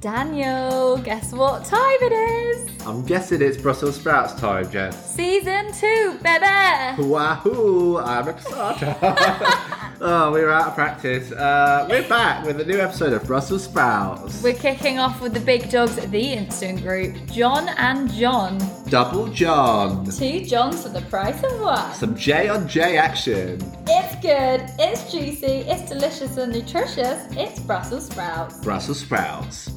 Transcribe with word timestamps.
Daniel, 0.00 0.96
guess 0.96 1.30
what 1.34 1.62
time 1.66 1.98
it 2.00 2.10
is? 2.10 2.86
I'm 2.86 3.04
guessing 3.04 3.42
it's 3.42 3.58
Brussels 3.58 3.96
sprouts 3.96 4.32
time, 4.32 4.70
Jess. 4.70 5.14
Season 5.14 5.70
two, 5.74 6.18
baby! 6.22 7.02
Wahoo! 7.02 7.98
I'm 7.98 8.28
excited. 8.28 8.96
oh, 10.00 10.32
we 10.32 10.40
were 10.40 10.52
out 10.52 10.68
of 10.68 10.74
practice. 10.74 11.30
Uh, 11.32 11.86
we're 11.90 12.08
back 12.08 12.46
with 12.46 12.58
a 12.62 12.64
new 12.64 12.78
episode 12.78 13.12
of 13.12 13.26
Brussels 13.26 13.64
sprouts. 13.64 14.42
We're 14.42 14.54
kicking 14.54 14.98
off 14.98 15.20
with 15.20 15.34
the 15.34 15.40
big 15.40 15.68
dogs 15.68 15.98
at 15.98 16.10
the 16.10 16.32
Instant 16.32 16.80
Group, 16.80 17.16
John 17.26 17.68
and 17.76 18.10
John. 18.10 18.58
Double 18.88 19.26
John. 19.26 20.06
Two 20.06 20.46
Johns 20.46 20.82
for 20.82 20.88
the 20.88 21.02
price 21.02 21.42
of 21.44 21.60
one. 21.60 21.92
Some 21.92 22.16
J 22.16 22.48
on 22.48 22.66
J 22.66 22.96
action. 22.96 23.60
It's 23.86 24.14
good, 24.22 24.62
it's 24.78 25.12
juicy, 25.12 25.68
it's 25.68 25.90
delicious 25.90 26.38
and 26.38 26.54
nutritious. 26.54 27.22
It's 27.32 27.60
Brussels 27.60 28.06
sprouts. 28.06 28.60
Brussels 28.60 29.00
sprouts. 29.00 29.70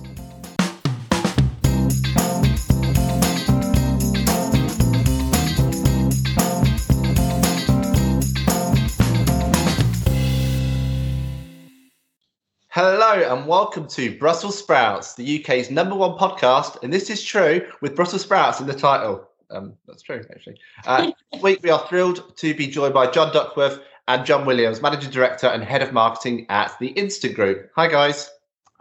Hello 12.76 13.14
and 13.14 13.46
welcome 13.46 13.88
to 13.90 14.18
Brussels 14.18 14.58
Sprouts, 14.58 15.14
the 15.14 15.40
UK's 15.40 15.70
number 15.70 15.94
one 15.94 16.18
podcast, 16.18 16.82
and 16.82 16.92
this 16.92 17.12
is 17.12 17.24
true 17.24 17.70
with 17.82 17.96
Brussels 17.96 18.24
Sprouts 18.24 18.60
in 18.62 18.66
the 18.66 18.74
title. 18.74 19.30
Um, 19.52 19.76
that's 19.86 20.02
true, 20.02 20.26
actually. 20.32 20.58
Uh, 20.84 21.12
this 21.32 21.42
week 21.44 21.60
we 21.62 21.70
are 21.70 21.86
thrilled 21.88 22.36
to 22.38 22.56
be 22.56 22.66
joined 22.66 22.96
by 22.96 23.12
John 23.12 23.32
Duckworth 23.32 23.78
and 24.08 24.26
John 24.26 24.44
Williams, 24.48 24.82
Managing 24.82 25.12
Director 25.12 25.46
and 25.46 25.64
Head 25.64 25.84
of 25.84 25.94
Marketing 25.94 26.48
at 26.50 26.76
the 26.80 26.88
Instant 26.88 27.36
Group. 27.36 27.70
Hi, 27.76 27.88
guys. 27.88 28.32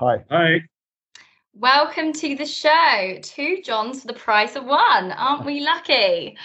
Hi. 0.00 0.24
Hi. 0.30 0.62
Welcome 1.52 2.14
to 2.14 2.34
the 2.34 2.46
show. 2.46 3.18
Two 3.20 3.60
Johns 3.62 4.00
for 4.00 4.06
the 4.06 4.14
price 4.14 4.56
of 4.56 4.64
one. 4.64 5.12
Aren't 5.12 5.44
we 5.44 5.60
lucky? 5.60 6.38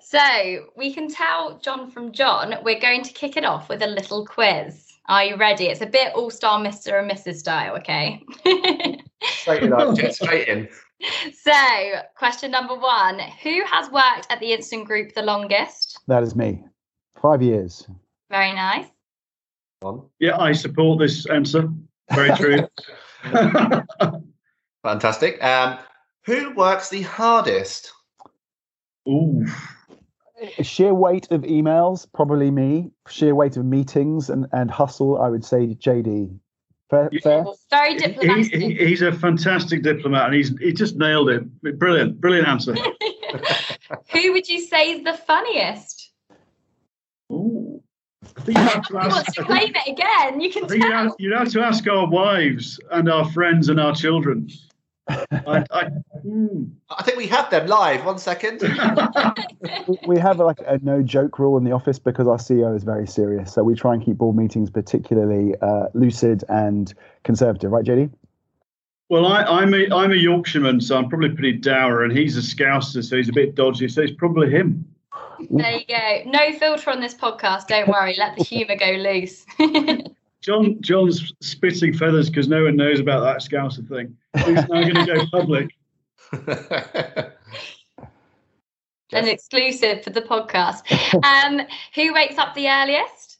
So 0.00 0.70
we 0.78 0.94
can 0.94 1.10
tell 1.10 1.58
John 1.58 1.90
from 1.90 2.12
John, 2.12 2.54
we're 2.64 2.80
going 2.80 3.02
to 3.02 3.12
kick 3.12 3.36
it 3.36 3.44
off 3.44 3.68
with 3.68 3.82
a 3.82 3.86
little 3.86 4.24
quiz. 4.24 4.85
Are 5.08 5.24
you 5.24 5.36
ready? 5.36 5.66
It's 5.66 5.80
a 5.80 5.86
bit 5.86 6.12
all 6.14 6.30
star 6.30 6.60
Mr. 6.60 7.00
and 7.00 7.10
Mrs. 7.10 7.36
style, 7.36 7.76
okay? 7.76 8.24
Straight 9.22 9.62
in, 9.62 9.94
Jess, 9.94 10.16
straight 10.16 10.48
in. 10.48 10.68
so, 11.32 11.52
question 12.16 12.50
number 12.50 12.74
one 12.74 13.20
Who 13.42 13.62
has 13.70 13.88
worked 13.90 14.26
at 14.30 14.40
the 14.40 14.52
Instant 14.52 14.86
Group 14.86 15.14
the 15.14 15.22
longest? 15.22 16.00
That 16.08 16.24
is 16.24 16.34
me. 16.34 16.64
Five 17.22 17.40
years. 17.40 17.86
Very 18.30 18.52
nice. 18.52 18.86
On. 19.82 20.08
Yeah, 20.18 20.38
I 20.38 20.52
support 20.52 20.98
this 20.98 21.26
answer. 21.26 21.68
Very 22.12 22.36
true. 22.36 22.66
Fantastic. 24.82 25.42
Um, 25.42 25.78
who 26.24 26.52
works 26.54 26.88
the 26.88 27.02
hardest? 27.02 27.92
Ooh. 29.08 29.46
Sheer 30.62 30.92
weight 30.92 31.30
of 31.30 31.42
emails, 31.42 32.06
probably 32.12 32.50
me. 32.50 32.90
Sheer 33.08 33.34
weight 33.34 33.56
of 33.56 33.64
meetings 33.64 34.28
and, 34.28 34.46
and 34.52 34.70
hustle, 34.70 35.20
I 35.20 35.28
would 35.28 35.44
say 35.44 35.66
JD. 35.74 36.38
Fair? 36.90 37.10
Fair? 37.22 37.44
Very 37.70 37.96
diplomatic. 37.96 38.54
he, 38.54 38.74
he's 38.74 39.02
a 39.02 39.12
fantastic 39.12 39.82
diplomat 39.82 40.26
and 40.26 40.34
he's 40.34 40.56
he 40.58 40.72
just 40.72 40.96
nailed 40.96 41.30
it. 41.30 41.78
Brilliant, 41.78 42.20
brilliant 42.20 42.46
answer. 42.46 42.74
Who 44.12 44.32
would 44.32 44.48
you 44.48 44.60
say 44.60 44.92
is 44.92 45.04
the 45.04 45.14
funniest? 45.14 46.12
Ooh. 47.32 47.82
I 48.36 48.40
think 48.42 48.58
you 48.58 48.64
have 48.64 48.82
to 48.82 48.92
You 48.92 48.98
want 48.98 49.12
ask, 49.12 49.34
to 49.34 49.44
claim 49.44 49.72
it 49.74 49.92
again? 49.92 50.40
You 50.40 50.50
can 50.52 50.68
think 50.68 50.82
you 50.84 50.90
tell. 50.90 51.04
have, 51.04 51.12
you'd 51.18 51.36
have 51.36 51.50
to 51.52 51.60
ask 51.60 51.86
our 51.88 52.06
wives 52.08 52.78
and 52.92 53.10
our 53.10 53.28
friends 53.32 53.68
and 53.68 53.80
our 53.80 53.94
children. 53.94 54.48
I, 55.08 55.64
I, 55.70 55.84
hmm. 56.22 56.64
I 56.90 57.02
think 57.02 57.16
we 57.16 57.26
have 57.28 57.50
them 57.50 57.66
live. 57.66 58.04
One 58.04 58.18
second. 58.18 58.62
We- 58.62 59.98
We 60.06 60.18
have 60.18 60.38
like 60.38 60.58
a 60.66 60.78
no 60.82 61.00
joke 61.02 61.38
rule 61.38 61.56
in 61.56 61.64
the 61.64 61.70
office 61.72 61.98
because 61.98 62.26
our 62.26 62.38
CEO 62.38 62.74
is 62.76 62.82
very 62.82 63.06
serious. 63.06 63.52
So 63.52 63.62
we 63.62 63.74
try 63.74 63.94
and 63.94 64.04
keep 64.04 64.16
board 64.18 64.36
meetings 64.36 64.68
particularly 64.68 65.54
uh, 65.62 65.86
lucid 65.94 66.42
and 66.48 66.92
conservative, 67.22 67.70
right, 67.70 67.84
JD? 67.84 68.10
Well, 69.08 69.26
I, 69.26 69.42
I'm 69.42 69.72
a 69.74 69.86
I'm 69.92 70.10
a 70.10 70.16
Yorkshireman, 70.16 70.80
so 70.80 70.96
I'm 70.96 71.08
probably 71.08 71.28
pretty 71.28 71.52
dour, 71.52 72.02
and 72.02 72.16
he's 72.16 72.36
a 72.36 72.40
Scouser, 72.40 73.04
so 73.04 73.16
he's 73.16 73.28
a 73.28 73.32
bit 73.32 73.54
dodgy. 73.54 73.86
So 73.88 74.02
it's 74.02 74.12
probably 74.12 74.50
him. 74.50 74.84
There 75.50 75.72
you 75.72 75.84
go. 75.86 76.22
No 76.30 76.58
filter 76.58 76.90
on 76.90 77.00
this 77.00 77.14
podcast. 77.14 77.68
Don't 77.68 77.88
worry. 77.88 78.16
Let 78.18 78.36
the 78.36 78.42
humour 78.42 78.76
go 78.76 78.90
loose. 78.92 79.46
John 80.42 80.80
John's 80.80 81.32
spitting 81.40 81.92
feathers 81.92 82.30
because 82.30 82.48
no 82.48 82.64
one 82.64 82.76
knows 82.76 83.00
about 83.00 83.20
that 83.20 83.40
Scouser 83.42 83.88
thing. 83.88 84.16
He's 84.44 84.68
now 84.68 84.82
going 84.82 84.94
to 84.94 85.06
go 85.06 85.26
public. 85.32 85.70
An 89.12 89.28
exclusive 89.28 90.02
for 90.02 90.10
the 90.10 90.22
podcast. 90.22 90.82
Um, 91.24 91.60
who 91.94 92.12
wakes 92.12 92.38
up 92.38 92.54
the 92.54 92.68
earliest? 92.68 93.38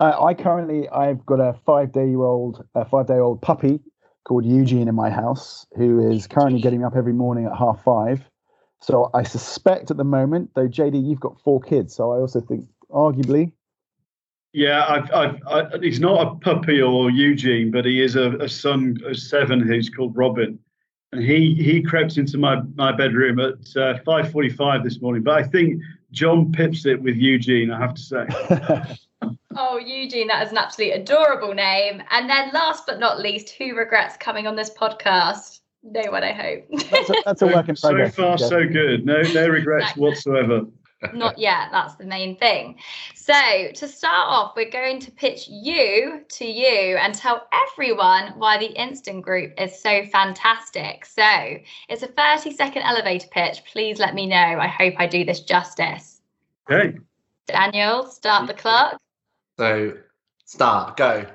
Uh, 0.00 0.22
I 0.22 0.34
currently 0.34 0.88
I've 0.90 1.24
got 1.26 1.40
a 1.40 1.54
five 1.66 1.92
day 1.92 2.06
year 2.06 2.22
old 2.22 2.64
a 2.74 2.84
five 2.84 3.06
day 3.06 3.18
old 3.18 3.42
puppy 3.42 3.80
called 4.24 4.44
Eugene 4.44 4.88
in 4.88 4.94
my 4.94 5.10
house 5.10 5.66
who 5.76 6.10
is 6.10 6.26
currently 6.26 6.60
getting 6.60 6.80
me 6.80 6.84
up 6.84 6.96
every 6.96 7.14
morning 7.14 7.46
at 7.46 7.56
half 7.56 7.82
five. 7.82 8.22
So 8.80 9.10
I 9.14 9.24
suspect 9.24 9.90
at 9.90 9.96
the 9.96 10.04
moment, 10.04 10.50
though 10.54 10.68
JD, 10.68 11.04
you've 11.04 11.18
got 11.18 11.40
four 11.40 11.60
kids, 11.60 11.96
so 11.96 12.12
I 12.12 12.18
also 12.18 12.40
think 12.40 12.68
arguably 12.90 13.52
Yeah, 14.52 14.84
I've, 14.88 15.12
I've, 15.12 15.42
I, 15.46 15.78
he's 15.82 16.00
not 16.00 16.26
a 16.26 16.34
puppy 16.36 16.80
or 16.80 17.10
Eugene, 17.10 17.70
but 17.70 17.84
he 17.84 18.02
is 18.02 18.16
a, 18.16 18.32
a 18.38 18.48
son 18.48 18.96
of 19.04 19.18
seven 19.18 19.60
who's 19.60 19.90
called 19.90 20.16
Robin, 20.16 20.58
and 21.12 21.22
he 21.22 21.54
he 21.54 21.82
crept 21.82 22.16
into 22.16 22.38
my 22.38 22.60
my 22.74 22.92
bedroom 22.92 23.38
at 23.40 23.76
uh, 23.76 23.98
five 24.04 24.32
forty 24.32 24.48
five 24.48 24.84
this 24.84 25.02
morning. 25.02 25.22
But 25.22 25.34
I 25.34 25.42
think 25.42 25.82
John 26.12 26.50
pips 26.50 26.86
it 26.86 27.00
with 27.00 27.16
Eugene. 27.16 27.70
I 27.70 27.78
have 27.78 27.94
to 27.94 28.00
say. 28.00 28.96
Oh, 29.60 29.76
Eugene, 29.76 30.28
that 30.28 30.46
is 30.46 30.52
an 30.52 30.58
absolutely 30.58 31.00
adorable 31.00 31.52
name. 31.52 32.00
And 32.10 32.30
then 32.30 32.52
last 32.52 32.86
but 32.86 33.00
not 33.00 33.18
least, 33.18 33.50
who 33.50 33.74
regrets 33.74 34.16
coming 34.16 34.46
on 34.46 34.54
this 34.54 34.70
podcast? 34.70 35.60
No 35.82 36.12
one, 36.12 36.22
I 36.22 36.32
hope. 36.32 36.64
that's 36.90 37.10
a, 37.10 37.14
that's 37.24 37.42
a 37.42 37.46
work 37.46 37.68
in 37.68 37.74
so 37.76 38.08
far, 38.10 38.38
so 38.38 38.68
good. 38.68 39.04
No 39.04 39.20
no 39.22 39.48
regrets 39.48 39.86
Exactly. 39.86 40.02
whatsoever. 40.02 40.60
Not 41.14 41.38
yet. 41.38 41.68
That's 41.70 41.94
the 41.94 42.04
main 42.04 42.36
thing. 42.36 42.78
So, 43.14 43.32
to 43.72 43.88
start 43.88 44.28
off, 44.28 44.54
we're 44.56 44.70
going 44.70 44.98
to 45.00 45.10
pitch 45.12 45.48
you 45.48 46.24
to 46.28 46.44
you 46.44 46.96
and 46.96 47.14
tell 47.14 47.46
everyone 47.52 48.32
why 48.36 48.58
the 48.58 48.72
Instant 48.72 49.22
Group 49.22 49.52
is 49.60 49.78
so 49.78 50.04
fantastic. 50.06 51.04
So, 51.04 51.58
it's 51.88 52.02
a 52.02 52.08
30 52.08 52.52
second 52.54 52.82
elevator 52.82 53.28
pitch. 53.30 53.62
Please 53.70 53.98
let 53.98 54.14
me 54.14 54.26
know. 54.26 54.36
I 54.36 54.66
hope 54.66 54.94
I 54.98 55.06
do 55.06 55.24
this 55.24 55.40
justice. 55.40 56.20
Okay. 56.70 56.98
Daniel, 57.46 58.06
start 58.06 58.46
the 58.46 58.54
clock. 58.54 59.00
so, 59.56 59.96
start, 60.44 60.96
go. 60.96 61.26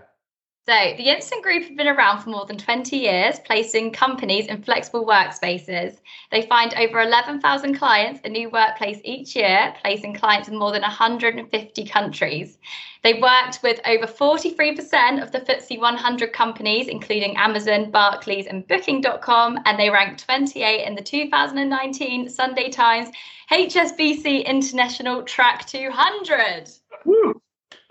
So, 0.66 0.94
the 0.96 1.10
Instant 1.10 1.44
Group 1.44 1.64
have 1.64 1.76
been 1.76 1.90
around 1.90 2.22
for 2.22 2.30
more 2.30 2.46
than 2.46 2.58
20 2.58 2.96
years, 2.96 3.38
placing 3.44 3.92
companies 3.92 4.48
in 4.48 4.64
flexible 4.64 5.06
workspaces. 5.06 5.98
They 6.32 6.44
find 6.44 6.74
over 6.76 7.02
11,000 7.02 7.76
clients 7.76 8.22
a 8.24 8.30
new 8.30 8.50
workplace 8.50 9.02
each 9.04 9.36
year, 9.36 9.74
placing 9.84 10.14
clients 10.14 10.48
in 10.48 10.58
more 10.58 10.72
than 10.72 10.82
150 10.82 11.86
countries. 11.86 12.58
They 13.04 13.16
worked 13.16 13.60
with 13.62 13.82
over 13.86 14.08
43% 14.08 15.22
of 15.22 15.34
the 15.34 15.42
FTSE 15.42 15.82
100 15.82 16.32
companies, 16.32 16.88
including 16.88 17.36
Amazon, 17.36 17.92
Barclays, 17.92 18.48
and 18.48 18.66
Booking.com, 18.66 19.60
and 19.66 19.78
they 19.78 19.90
ranked 19.90 20.24
28 20.24 20.88
in 20.88 20.96
the 20.96 21.02
2019 21.02 22.30
Sunday 22.30 22.70
Times 22.70 23.10
HSBC 23.52 24.46
International 24.46 25.24
Track 25.24 25.68
200. 25.68 26.70
Woo. 27.04 27.42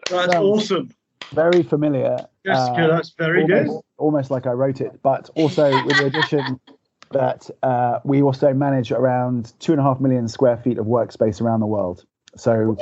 That's 0.09 0.35
awesome. 0.35 0.89
Very 1.33 1.63
familiar. 1.63 2.17
Jessica, 2.45 2.85
uh, 2.85 2.87
that's 2.89 3.11
very 3.11 3.47
good. 3.47 3.69
almost, 3.69 3.85
almost 3.99 4.31
like 4.31 4.47
I 4.47 4.53
wrote 4.53 4.81
it, 4.81 5.01
but 5.03 5.31
also 5.35 5.83
with 5.85 5.97
the 5.99 6.07
addition 6.07 6.61
that 7.13 7.49
uh, 7.63 8.01
we 8.05 8.23
also 8.23 8.53
manage 8.53 8.91
around 8.93 9.53
two 9.61 9.73
and 9.73 9.81
a 9.81 9.85
half 9.85 10.01
million 10.01 10.29
square 10.29 10.57
feet 10.57 10.79
of 10.79 10.87
workspace 10.87 11.41
around 11.41 11.61
the 11.61 11.67
world. 11.67 12.05
So 12.37 12.77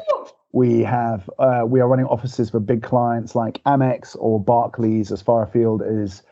we 0.53 0.81
have 0.81 1.29
uh, 1.39 1.63
we 1.67 1.81
are 1.81 1.89
running 1.89 2.07
offices 2.07 2.51
for 2.51 2.61
big 2.61 2.83
clients 2.83 3.35
like 3.35 3.63
Amex 3.65 4.17
or 4.19 4.43
Barclays 4.43 5.13
as 5.13 5.23
far 5.23 5.43
afield 5.43 5.83
as 5.83 6.23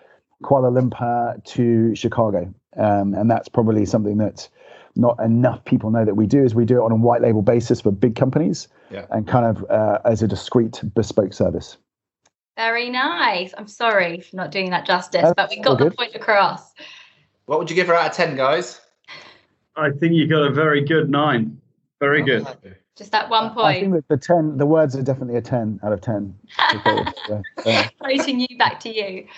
Kuala 0.43 0.71
Lumpur 0.73 1.43
to 1.45 1.95
Chicago, 1.95 2.53
um, 2.77 3.15
and 3.15 3.31
that's 3.31 3.49
probably 3.49 3.85
something 3.85 4.19
that 4.19 4.49
not 4.97 5.19
enough 5.21 5.65
people 5.65 5.91
know 5.91 6.05
that 6.05 6.15
we 6.17 6.27
do. 6.27 6.43
Is 6.45 6.55
we 6.55 6.65
do 6.65 6.79
it 6.81 6.85
on 6.85 6.93
a 6.93 6.97
white 6.97 7.23
label 7.23 7.43
basis 7.43 7.81
for 7.81 7.91
big 7.91 8.17
companies 8.17 8.69
Yeah. 8.91 9.07
and 9.11 9.27
kind 9.27 9.45
of 9.47 9.69
uh, 9.71 9.99
as 10.05 10.23
a 10.23 10.29
discrete 10.29 10.83
bespoke 10.95 11.33
service. 11.33 11.77
Very 12.59 12.91
nice. 12.91 13.55
I'm 13.57 13.69
sorry 13.69 14.21
for 14.21 14.35
not 14.35 14.51
doing 14.51 14.71
that 14.71 14.85
justice, 14.85 15.23
That's 15.23 15.35
but 15.37 15.49
we 15.49 15.59
all 15.59 15.63
got 15.63 15.79
the 15.79 15.85
good. 15.85 15.97
point 15.97 16.17
across. 16.17 16.75
What 17.47 17.61
would 17.61 17.71
you 17.71 17.77
give 17.77 17.87
her 17.87 17.95
out 17.95 18.11
of 18.11 18.17
10, 18.17 18.35
guys? 18.37 18.81
I 19.77 19.91
think 19.93 20.15
you 20.15 20.27
got 20.27 20.43
a 20.43 20.51
very 20.51 20.81
good 20.81 21.09
nine. 21.09 21.61
Very 22.01 22.21
good. 22.21 22.45
Just 22.97 23.13
that 23.13 23.31
one 23.31 23.55
point. 23.55 23.65
I 23.65 23.81
think 23.81 23.93
that 23.93 24.09
the 24.09 24.17
ten, 24.17 24.57
the 24.57 24.67
words 24.67 24.97
are 24.97 25.03
definitely 25.03 25.37
a 25.37 25.41
ten 25.41 25.79
out 25.85 25.93
of 25.93 26.01
ten. 26.01 26.35
Floating 27.99 28.41
you 28.41 28.59
back 28.59 28.81
to 28.81 28.93
you. 28.93 29.29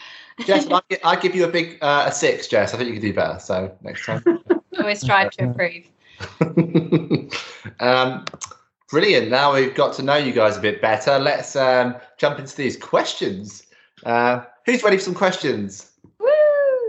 Jess, 0.47 0.67
I, 0.71 0.81
I 1.05 1.17
give 1.17 1.35
you 1.35 1.45
a 1.45 1.49
big 1.49 1.77
uh, 1.83 2.05
a 2.07 2.13
six, 2.13 2.47
Jess. 2.47 2.73
I 2.73 2.79
think 2.79 2.89
you 2.89 2.95
can 2.95 3.03
do 3.03 3.13
better. 3.13 3.39
So 3.39 3.77
next 3.83 4.07
time. 4.07 4.25
Always 4.79 5.01
strive 5.01 5.31
to 5.33 5.43
improve. 5.43 5.91
um, 7.81 8.25
brilliant. 8.91 9.31
Now 9.31 9.55
we've 9.55 9.75
got 9.75 9.95
to 9.95 10.03
know 10.03 10.17
you 10.17 10.33
guys 10.33 10.57
a 10.57 10.61
bit 10.61 10.81
better. 10.81 11.19
Let's 11.19 11.57
um, 11.57 11.97
jump 12.19 12.39
into 12.39 12.57
these 12.57 12.77
questions. 12.77 13.65
Uh, 14.05 14.43
who's 14.67 14.83
ready 14.83 14.97
for 14.97 15.05
some 15.05 15.15
questions? 15.15 15.93
Woo! 16.19 16.29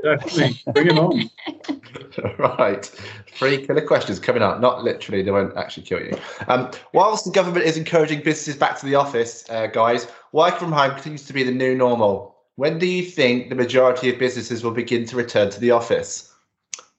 Definitely. 0.03 0.61
Bring 0.73 0.87
them 0.87 0.99
on. 0.99 1.29
right. 2.37 2.85
Three 3.33 3.65
killer 3.65 3.85
questions 3.85 4.19
coming 4.19 4.41
up. 4.41 4.59
Not 4.59 4.83
literally, 4.83 5.21
they 5.21 5.31
won't 5.31 5.55
actually 5.57 5.83
kill 5.83 6.01
you. 6.01 6.17
Um, 6.47 6.71
whilst 6.93 7.25
the 7.25 7.31
government 7.31 7.65
is 7.65 7.77
encouraging 7.77 8.23
businesses 8.23 8.55
back 8.55 8.79
to 8.79 8.85
the 8.85 8.95
office, 8.95 9.45
uh, 9.49 9.67
guys, 9.67 10.07
working 10.31 10.59
from 10.59 10.71
home 10.71 10.91
continues 10.91 11.25
to 11.25 11.33
be 11.33 11.43
the 11.43 11.51
new 11.51 11.75
normal. 11.75 12.35
When 12.55 12.77
do 12.77 12.85
you 12.85 13.03
think 13.03 13.49
the 13.49 13.55
majority 13.55 14.09
of 14.09 14.19
businesses 14.19 14.63
will 14.63 14.71
begin 14.71 15.05
to 15.07 15.15
return 15.15 15.49
to 15.51 15.59
the 15.59 15.71
office? 15.71 16.33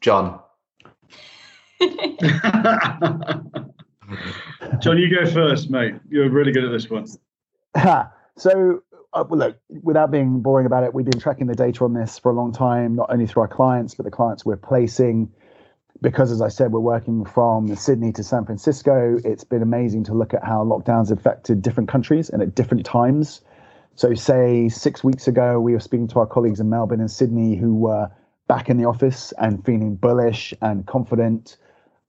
John. 0.00 0.40
John, 4.80 4.98
you 4.98 5.14
go 5.14 5.30
first, 5.30 5.70
mate. 5.70 5.94
You're 6.08 6.30
really 6.30 6.52
good 6.52 6.64
at 6.64 6.72
this 6.72 6.88
one. 6.88 7.06
so, 8.36 8.82
uh, 9.12 9.24
well, 9.28 9.38
look, 9.38 9.58
without 9.82 10.10
being 10.10 10.40
boring 10.40 10.66
about 10.66 10.84
it, 10.84 10.94
we've 10.94 11.06
been 11.06 11.20
tracking 11.20 11.46
the 11.46 11.54
data 11.54 11.84
on 11.84 11.94
this 11.94 12.18
for 12.18 12.30
a 12.30 12.34
long 12.34 12.52
time, 12.52 12.96
not 12.96 13.10
only 13.10 13.26
through 13.26 13.42
our 13.42 13.48
clients, 13.48 13.94
but 13.94 14.04
the 14.04 14.10
clients 14.10 14.44
we're 14.44 14.56
placing. 14.56 15.30
Because, 16.00 16.32
as 16.32 16.40
I 16.40 16.48
said, 16.48 16.72
we're 16.72 16.80
working 16.80 17.24
from 17.24 17.76
Sydney 17.76 18.12
to 18.12 18.24
San 18.24 18.44
Francisco. 18.44 19.18
It's 19.24 19.44
been 19.44 19.62
amazing 19.62 20.04
to 20.04 20.14
look 20.14 20.34
at 20.34 20.44
how 20.44 20.64
lockdowns 20.64 21.10
affected 21.10 21.62
different 21.62 21.88
countries 21.88 22.28
and 22.28 22.42
at 22.42 22.54
different 22.54 22.84
times. 22.84 23.42
So, 23.94 24.14
say 24.14 24.68
six 24.68 25.04
weeks 25.04 25.28
ago, 25.28 25.60
we 25.60 25.74
were 25.74 25.80
speaking 25.80 26.08
to 26.08 26.18
our 26.18 26.26
colleagues 26.26 26.58
in 26.58 26.70
Melbourne 26.70 27.00
and 27.00 27.10
Sydney 27.10 27.56
who 27.56 27.74
were 27.74 28.10
back 28.48 28.68
in 28.68 28.78
the 28.78 28.84
office 28.84 29.32
and 29.38 29.64
feeling 29.64 29.94
bullish 29.94 30.52
and 30.60 30.86
confident. 30.86 31.56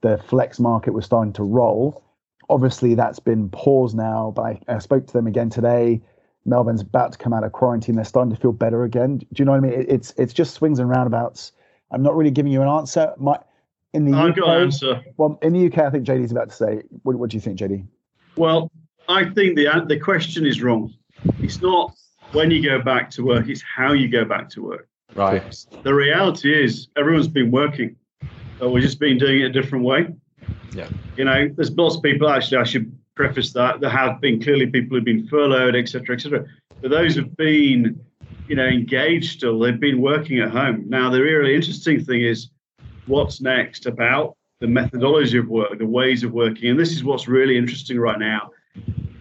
The 0.02 0.18
flex 0.18 0.60
market 0.60 0.94
was 0.94 1.06
starting 1.06 1.34
to 1.34 1.44
roll. 1.44 2.04
Obviously, 2.50 2.96
that's 2.96 3.20
been 3.20 3.50
paused 3.50 3.96
now, 3.96 4.34
but 4.36 4.42
I, 4.44 4.60
I 4.68 4.80
spoke 4.80 5.08
to 5.08 5.14
them 5.14 5.28
again 5.28 5.50
today. 5.50 6.02
Melbourne's 6.46 6.82
about 6.82 7.14
to 7.14 7.18
come 7.18 7.34
out 7.34 7.44
of 7.44 7.52
quarantine. 7.54 7.96
They're 7.96 8.04
starting 8.04 8.34
to 8.34 8.40
feel 8.40 8.52
better 8.52 8.84
again. 8.84 9.18
Do 9.18 9.28
you 9.36 9.46
know 9.46 9.52
what 9.52 9.58
I 9.58 9.62
mean? 9.62 9.74
It, 9.74 9.90
it's 9.90 10.14
it's 10.18 10.34
just 10.34 10.54
swings 10.54 10.80
and 10.80 10.90
roundabouts. 10.90 11.54
I'm 11.92 12.04
not 12.04 12.16
really 12.16 12.32
giving 12.32 12.52
you 12.52 12.62
an 12.62 12.68
answer. 12.68 13.14
My 13.18 13.40
in 13.94 14.06
the 14.06 14.18
I've 14.18 14.32
UK, 14.32 14.36
got 14.38 14.58
an 14.58 14.64
answer. 14.64 15.02
well, 15.18 15.40
in 15.42 15.54
the 15.54 15.68
UK, 15.68 15.80
I 15.80 15.90
think 15.90 16.06
JD's 16.06 16.32
about 16.32 16.50
to 16.50 16.56
say. 16.56 16.84
What, 17.04 17.16
what 17.16 17.30
do 17.30 17.38
you 17.38 17.42
think, 17.42 17.60
JD? 17.60 17.86
Well, 18.36 18.72
I 19.08 19.26
think 19.26 19.56
the 19.56 19.86
the 19.88 20.00
question 20.00 20.46
is 20.46 20.62
wrong. 20.62 20.94
It's 21.40 21.62
not 21.62 21.96
when 22.34 22.52
you 22.52 22.62
go 22.64 22.82
back 22.82 23.10
to 23.12 23.26
work; 23.26 23.48
it's 23.48 23.62
how 23.62 23.94
you 23.94 24.10
go 24.10 24.26
back 24.26 24.50
to 24.50 24.64
work. 24.64 24.90
Right. 25.16 25.66
The 25.84 25.94
reality 25.94 26.64
is, 26.64 26.88
everyone's 26.98 27.28
been 27.28 27.52
working, 27.52 27.96
but 28.60 28.72
we've 28.72 28.84
just 28.84 29.00
been 29.00 29.18
doing 29.18 29.42
it 29.42 29.46
a 29.46 29.50
different 29.50 29.86
way. 29.86 30.08
Yeah. 30.74 30.90
You 31.18 31.26
know, 31.26 31.50
there's 31.56 31.72
lots 31.72 31.98
of 31.98 32.04
people. 32.04 32.30
Actually, 32.30 32.58
I 32.58 32.64
should 32.64 32.92
preface 33.16 33.54
that 33.54 33.80
there 33.80 33.90
have 33.90 34.20
been 34.20 34.42
clearly 34.42 34.68
people 34.68 34.98
who've 34.98 35.06
been 35.06 35.28
furloughed, 35.28 35.76
etc., 35.76 36.16
etc. 36.16 36.46
But 36.82 36.92
those 36.92 37.16
who've 37.16 37.36
been, 37.38 38.00
you 38.48 38.56
know, 38.56 38.66
engaged 38.66 39.38
still, 39.38 39.60
they've 39.60 39.80
been 39.80 40.02
working 40.02 40.40
at 40.40 40.50
home. 40.50 40.86
Now, 40.88 41.10
the 41.10 41.22
really 41.22 41.56
interesting 41.56 42.04
thing 42.04 42.22
is 42.22 42.50
what's 43.06 43.42
next 43.42 43.86
about 43.86 44.36
the 44.60 44.68
methodology 44.68 45.38
of 45.38 45.48
work, 45.48 45.78
the 45.78 45.86
ways 45.86 46.24
of 46.24 46.32
working, 46.32 46.70
and 46.70 46.80
this 46.80 46.92
is 46.92 47.04
what's 47.04 47.28
really 47.28 47.58
interesting 47.58 48.00
right 48.00 48.20
now. 48.20 48.52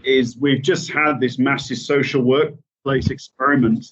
Is 0.05 0.37
we've 0.37 0.63
just 0.63 0.91
had 0.91 1.21
this 1.21 1.39
massive 1.39 1.79
social 1.79 2.23
workplace 2.23 3.11
experiment 3.11 3.87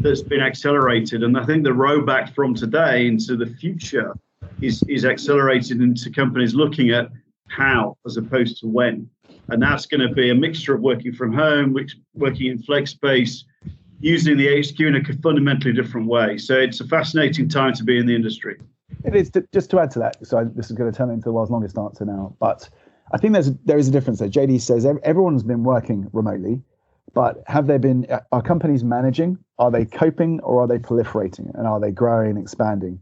that's 0.00 0.22
been 0.22 0.40
accelerated, 0.40 1.22
and 1.22 1.36
I 1.38 1.44
think 1.44 1.64
the 1.64 1.72
row 1.72 2.04
back 2.04 2.34
from 2.34 2.54
today 2.54 3.06
into 3.06 3.36
the 3.36 3.46
future 3.46 4.14
is 4.60 4.82
is 4.88 5.04
accelerated 5.04 5.80
into 5.80 6.10
companies 6.10 6.54
looking 6.54 6.90
at 6.90 7.10
how 7.48 7.96
as 8.06 8.16
opposed 8.16 8.60
to 8.60 8.66
when. 8.66 9.08
And 9.48 9.60
that's 9.62 9.86
going 9.86 10.00
to 10.00 10.08
be 10.08 10.30
a 10.30 10.34
mixture 10.34 10.74
of 10.74 10.80
working 10.80 11.12
from 11.12 11.32
home, 11.32 11.72
which 11.72 11.96
working 12.14 12.46
in 12.46 12.62
flex 12.62 12.90
space, 12.90 13.44
using 14.00 14.36
the 14.36 14.62
HQ 14.62 14.80
in 14.80 14.96
a 14.96 15.04
fundamentally 15.20 15.72
different 15.72 16.06
way. 16.06 16.38
So 16.38 16.58
it's 16.58 16.80
a 16.80 16.86
fascinating 16.86 17.48
time 17.48 17.74
to 17.74 17.84
be 17.84 17.98
in 17.98 18.06
the 18.06 18.14
industry. 18.14 18.58
It 19.04 19.16
is 19.16 19.30
to, 19.30 19.46
just 19.52 19.70
to 19.70 19.80
add 19.80 19.90
to 19.92 19.98
that. 19.98 20.24
So 20.26 20.48
this 20.54 20.70
is 20.70 20.76
going 20.76 20.90
to 20.90 20.96
turn 20.96 21.10
into 21.10 21.24
the 21.24 21.32
world's 21.32 21.50
longest 21.50 21.76
answer 21.76 22.04
now, 22.04 22.34
but 22.38 22.68
I 23.12 23.18
think 23.18 23.34
there's 23.34 23.52
there 23.64 23.78
is 23.78 23.88
a 23.88 23.90
difference 23.90 24.20
there. 24.20 24.28
JD 24.28 24.60
says 24.60 24.86
everyone's 25.02 25.42
been 25.42 25.64
working 25.64 26.08
remotely, 26.12 26.62
but 27.14 27.42
have 27.46 27.66
they 27.66 27.78
been? 27.78 28.06
Are 28.32 28.42
companies 28.42 28.84
managing? 28.84 29.38
Are 29.58 29.70
they 29.70 29.84
coping, 29.84 30.40
or 30.40 30.62
are 30.62 30.66
they 30.66 30.78
proliferating? 30.78 31.54
And 31.54 31.66
are 31.66 31.78
they 31.78 31.90
growing, 31.90 32.30
and 32.30 32.38
expanding? 32.38 33.00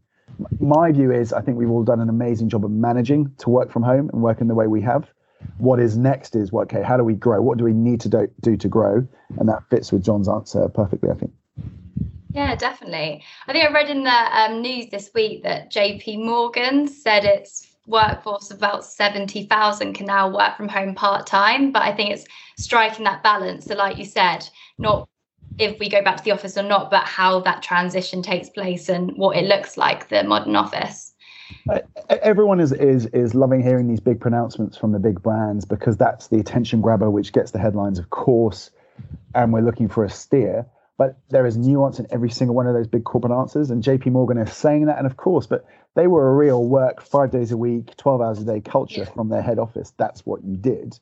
My 0.58 0.92
view 0.92 1.12
is, 1.12 1.32
I 1.32 1.40
think 1.40 1.58
we've 1.58 1.70
all 1.70 1.84
done 1.84 2.00
an 2.00 2.08
amazing 2.08 2.48
job 2.48 2.64
of 2.64 2.70
managing 2.70 3.32
to 3.38 3.50
work 3.50 3.70
from 3.70 3.82
home 3.82 4.10
and 4.12 4.22
work 4.22 4.40
in 4.40 4.48
the 4.48 4.54
way 4.54 4.66
we 4.66 4.80
have. 4.82 5.10
What 5.58 5.80
is 5.80 5.96
next 5.96 6.36
is, 6.36 6.52
well, 6.52 6.64
okay, 6.64 6.82
how 6.82 6.96
do 6.96 7.04
we 7.04 7.14
grow? 7.14 7.40
What 7.40 7.58
do 7.58 7.64
we 7.64 7.72
need 7.72 8.00
to 8.02 8.08
do, 8.08 8.28
do 8.40 8.56
to 8.56 8.68
grow? 8.68 9.06
And 9.38 9.48
that 9.48 9.62
fits 9.70 9.92
with 9.92 10.04
John's 10.04 10.28
answer 10.28 10.68
perfectly, 10.68 11.10
I 11.10 11.14
think. 11.14 11.32
Yeah, 12.32 12.54
definitely. 12.54 13.24
I 13.46 13.52
think 13.52 13.68
I 13.68 13.72
read 13.72 13.90
in 13.90 14.04
the 14.04 14.10
um, 14.10 14.62
news 14.62 14.86
this 14.90 15.10
week 15.14 15.42
that 15.42 15.72
JP 15.72 16.24
Morgan 16.24 16.86
said 16.86 17.24
its 17.24 17.66
workforce 17.86 18.50
of 18.50 18.58
about 18.58 18.84
70,000 18.84 19.94
can 19.94 20.06
now 20.06 20.28
work 20.28 20.56
from 20.56 20.68
home 20.68 20.94
part 20.94 21.26
time. 21.26 21.72
But 21.72 21.82
I 21.82 21.92
think 21.92 22.10
it's 22.10 22.24
striking 22.56 23.04
that 23.04 23.22
balance. 23.22 23.64
So, 23.66 23.74
like 23.74 23.98
you 23.98 24.04
said, 24.04 24.48
not 24.78 25.08
if 25.60 25.78
we 25.78 25.88
go 25.88 26.02
back 26.02 26.16
to 26.16 26.24
the 26.24 26.30
office 26.30 26.56
or 26.56 26.62
not, 26.62 26.90
but 26.90 27.04
how 27.04 27.40
that 27.40 27.62
transition 27.62 28.22
takes 28.22 28.48
place 28.48 28.88
and 28.88 29.16
what 29.16 29.36
it 29.36 29.44
looks 29.44 29.76
like, 29.76 30.08
the 30.08 30.24
modern 30.24 30.56
office. 30.56 31.12
Uh, 31.68 31.80
everyone 32.08 32.60
is, 32.60 32.72
is 32.72 33.06
is 33.06 33.34
loving 33.34 33.62
hearing 33.62 33.88
these 33.88 34.00
big 34.00 34.20
pronouncements 34.20 34.76
from 34.76 34.92
the 34.92 34.98
big 34.98 35.20
brands 35.22 35.64
because 35.64 35.96
that's 35.96 36.28
the 36.28 36.38
attention 36.38 36.80
grabber 36.80 37.10
which 37.10 37.32
gets 37.32 37.50
the 37.50 37.58
headlines, 37.58 37.98
of 37.98 38.10
course, 38.10 38.70
and 39.34 39.52
we're 39.52 39.60
looking 39.60 39.88
for 39.88 40.04
a 40.04 40.10
steer. 40.10 40.64
But 40.96 41.18
there 41.30 41.46
is 41.46 41.56
nuance 41.56 41.98
in 41.98 42.06
every 42.10 42.30
single 42.30 42.54
one 42.54 42.66
of 42.66 42.74
those 42.74 42.86
big 42.86 43.04
corporate 43.04 43.32
answers, 43.32 43.70
and 43.70 43.82
JP 43.82 44.12
Morgan 44.12 44.38
is 44.38 44.52
saying 44.52 44.86
that, 44.86 44.98
and 44.98 45.06
of 45.06 45.16
course, 45.16 45.46
but 45.46 45.64
they 45.96 46.06
were 46.06 46.28
a 46.28 46.34
real 46.34 46.64
work 46.64 47.02
five 47.02 47.30
days 47.30 47.50
a 47.52 47.56
week, 47.56 47.96
twelve 47.96 48.20
hours 48.20 48.40
a 48.40 48.44
day 48.44 48.60
culture 48.60 49.00
yeah. 49.00 49.10
from 49.10 49.28
their 49.28 49.42
head 49.42 49.58
office. 49.58 49.92
That's 49.96 50.24
what 50.24 50.44
you 50.44 50.56
did 50.56 50.98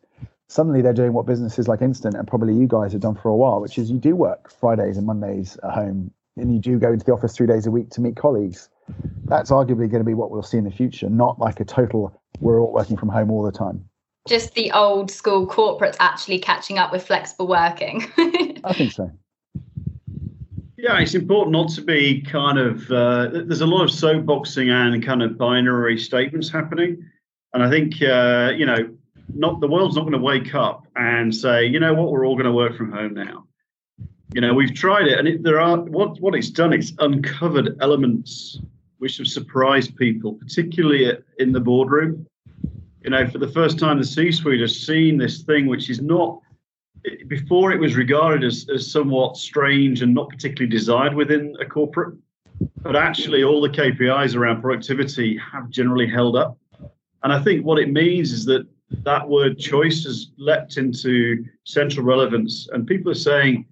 suddenly 0.49 0.83
they're 0.83 0.93
doing 0.93 1.13
what 1.13 1.27
businesses 1.27 1.69
like 1.69 1.83
Instant 1.83 2.17
and 2.17 2.27
probably 2.27 2.55
you 2.55 2.67
guys 2.67 2.93
have 2.93 3.03
done 3.03 3.15
for 3.15 3.29
a 3.29 3.37
while, 3.37 3.61
which 3.61 3.79
is 3.79 3.91
you 3.91 3.99
do 3.99 4.17
work 4.17 4.51
Fridays 4.51 4.97
and 4.97 5.07
Mondays 5.07 5.59
at 5.63 5.71
home 5.71 6.11
and 6.37 6.53
you 6.53 6.61
do 6.61 6.79
go 6.79 6.93
into 6.93 7.05
the 7.05 7.13
office 7.13 7.37
three 7.37 7.47
days 7.47 7.67
a 7.67 7.71
week 7.71 7.91
to 7.91 8.01
meet 8.01 8.17
colleagues. 8.17 8.69
That's 9.25 9.51
arguably 9.51 9.91
going 9.91 9.99
to 10.01 10.05
be 10.05 10.15
what 10.15 10.31
we'll 10.31 10.43
see 10.43 10.57
in 10.57 10.65
the 10.65 10.71
future, 10.71 11.09
not 11.11 11.39
like 11.39 11.61
a 11.61 11.65
total 11.65 12.21
we're 12.41 12.61
all 12.61 12.73
working 12.73 12.97
from 12.97 13.09
home 13.09 13.31
all 13.31 13.43
the 13.43 13.53
time. 13.53 13.85
Just 14.27 14.55
the 14.55 14.71
old 14.73 15.11
school 15.11 15.47
corporates 15.47 15.97
actually 16.01 16.39
catching 16.39 16.79
up 16.79 16.93
with 16.93 17.07
flexible 17.07 17.49
working. 17.49 18.07
I 18.65 18.73
think 18.73 18.93
so. 18.93 19.11
Yeah, 20.77 21.01
it's 21.01 21.15
important 21.15 21.53
not 21.53 21.71
to 21.71 21.83
be 21.83 22.23
kind 22.23 22.59
of. 22.59 22.91
Uh, 22.91 23.29
there's 23.33 23.63
a 23.63 23.67
lot 23.67 23.83
of 23.83 23.91
soapboxing 23.91 24.71
and 24.71 25.05
kind 25.05 25.23
of 25.23 25.37
binary 25.37 25.99
statements 25.99 26.49
happening, 26.49 27.05
and 27.53 27.65
I 27.65 27.71
think 27.71 28.01
uh, 28.01 28.53
you 28.57 28.65
know 28.65 28.89
not 29.35 29.61
the 29.61 29.69
world's 29.69 29.97
not 29.97 30.03
going 30.03 30.13
to 30.13 30.19
wake 30.19 30.55
up 30.55 30.87
and 30.97 31.35
say, 31.35 31.67
you 31.67 31.81
know 31.81 31.95
what, 31.95 32.11
we're 32.11 32.27
all 32.27 32.35
going 32.35 32.47
to 32.47 32.53
work 32.53 32.77
from 32.77 32.93
home 32.93 33.15
now. 33.15 33.47
You 34.35 34.41
know, 34.41 34.53
we've 34.53 34.75
tried 34.75 35.07
it, 35.07 35.19
and 35.19 35.27
it, 35.27 35.43
there 35.43 35.61
are 35.61 35.79
what 35.79 36.21
what 36.21 36.35
it's 36.35 36.51
done. 36.51 36.73
It's 36.73 36.93
uncovered 36.99 37.79
elements 37.81 38.61
which 38.99 39.17
have 39.19 39.27
surprised 39.27 39.97
people, 39.97 40.35
particularly 40.35 41.13
in 41.39 41.53
the 41.53 41.61
boardroom. 41.61 42.27
You 43.03 43.11
know, 43.11 43.27
for 43.29 43.39
the 43.39 43.49
first 43.49 43.79
time, 43.79 43.99
the 43.99 44.05
C-suite 44.05 44.61
has 44.61 44.79
seen 44.79 45.17
this 45.17 45.43
thing 45.43 45.67
which 45.67 45.89
is 45.89 46.03
not. 46.03 46.41
Before 47.29 47.73
it 47.73 47.79
was 47.81 47.95
regarded 47.95 48.45
as, 48.45 48.67
as 48.75 48.91
somewhat 48.91 49.37
strange 49.37 50.03
and 50.03 50.13
not 50.13 50.29
particularly 50.29 50.69
desired 50.69 51.15
within 51.15 51.57
a 51.61 51.65
corporate, 51.65 52.19
but 52.83 52.97
actually 52.97 53.45
all 53.45 53.61
the 53.61 53.69
KPIs 53.69 54.35
around 54.35 54.61
productivity 54.61 55.39
have 55.39 55.71
generally 55.71 56.09
held 56.09 56.37
up. 56.37 56.59
And 57.23 57.33
I 57.33 57.43
think 57.43 57.65
what 57.65 57.79
it 57.79 57.91
means 57.91 58.33
is 58.33 58.45
that 58.47 58.67
that 58.91 59.29
word 59.29 59.59
choice 59.59 60.05
has 60.05 60.29
leapt 60.39 60.77
into 60.77 61.45
central 61.65 62.05
relevance. 62.05 62.69
And 62.73 62.87
people 62.87 63.11
are 63.11 63.15
saying, 63.15 63.67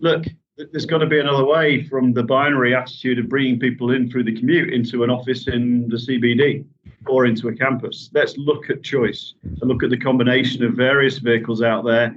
look, 0.00 0.24
there's 0.56 0.86
got 0.86 0.98
to 0.98 1.06
be 1.06 1.18
another 1.18 1.44
way 1.44 1.82
from 1.84 2.12
the 2.12 2.22
binary 2.22 2.74
attitude 2.74 3.18
of 3.18 3.28
bringing 3.28 3.58
people 3.58 3.92
in 3.92 4.10
through 4.10 4.24
the 4.24 4.36
commute 4.36 4.72
into 4.72 5.02
an 5.02 5.10
office 5.10 5.48
in 5.48 5.88
the 5.88 5.96
CBD 5.96 6.64
or 7.06 7.26
into 7.26 7.48
a 7.48 7.54
campus. 7.54 8.10
Let's 8.12 8.36
look 8.36 8.70
at 8.70 8.82
choice 8.82 9.34
and 9.42 9.62
look 9.64 9.82
at 9.82 9.90
the 9.90 9.96
combination 9.96 10.64
of 10.64 10.74
various 10.74 11.18
vehicles 11.18 11.62
out 11.62 11.84
there 11.84 12.14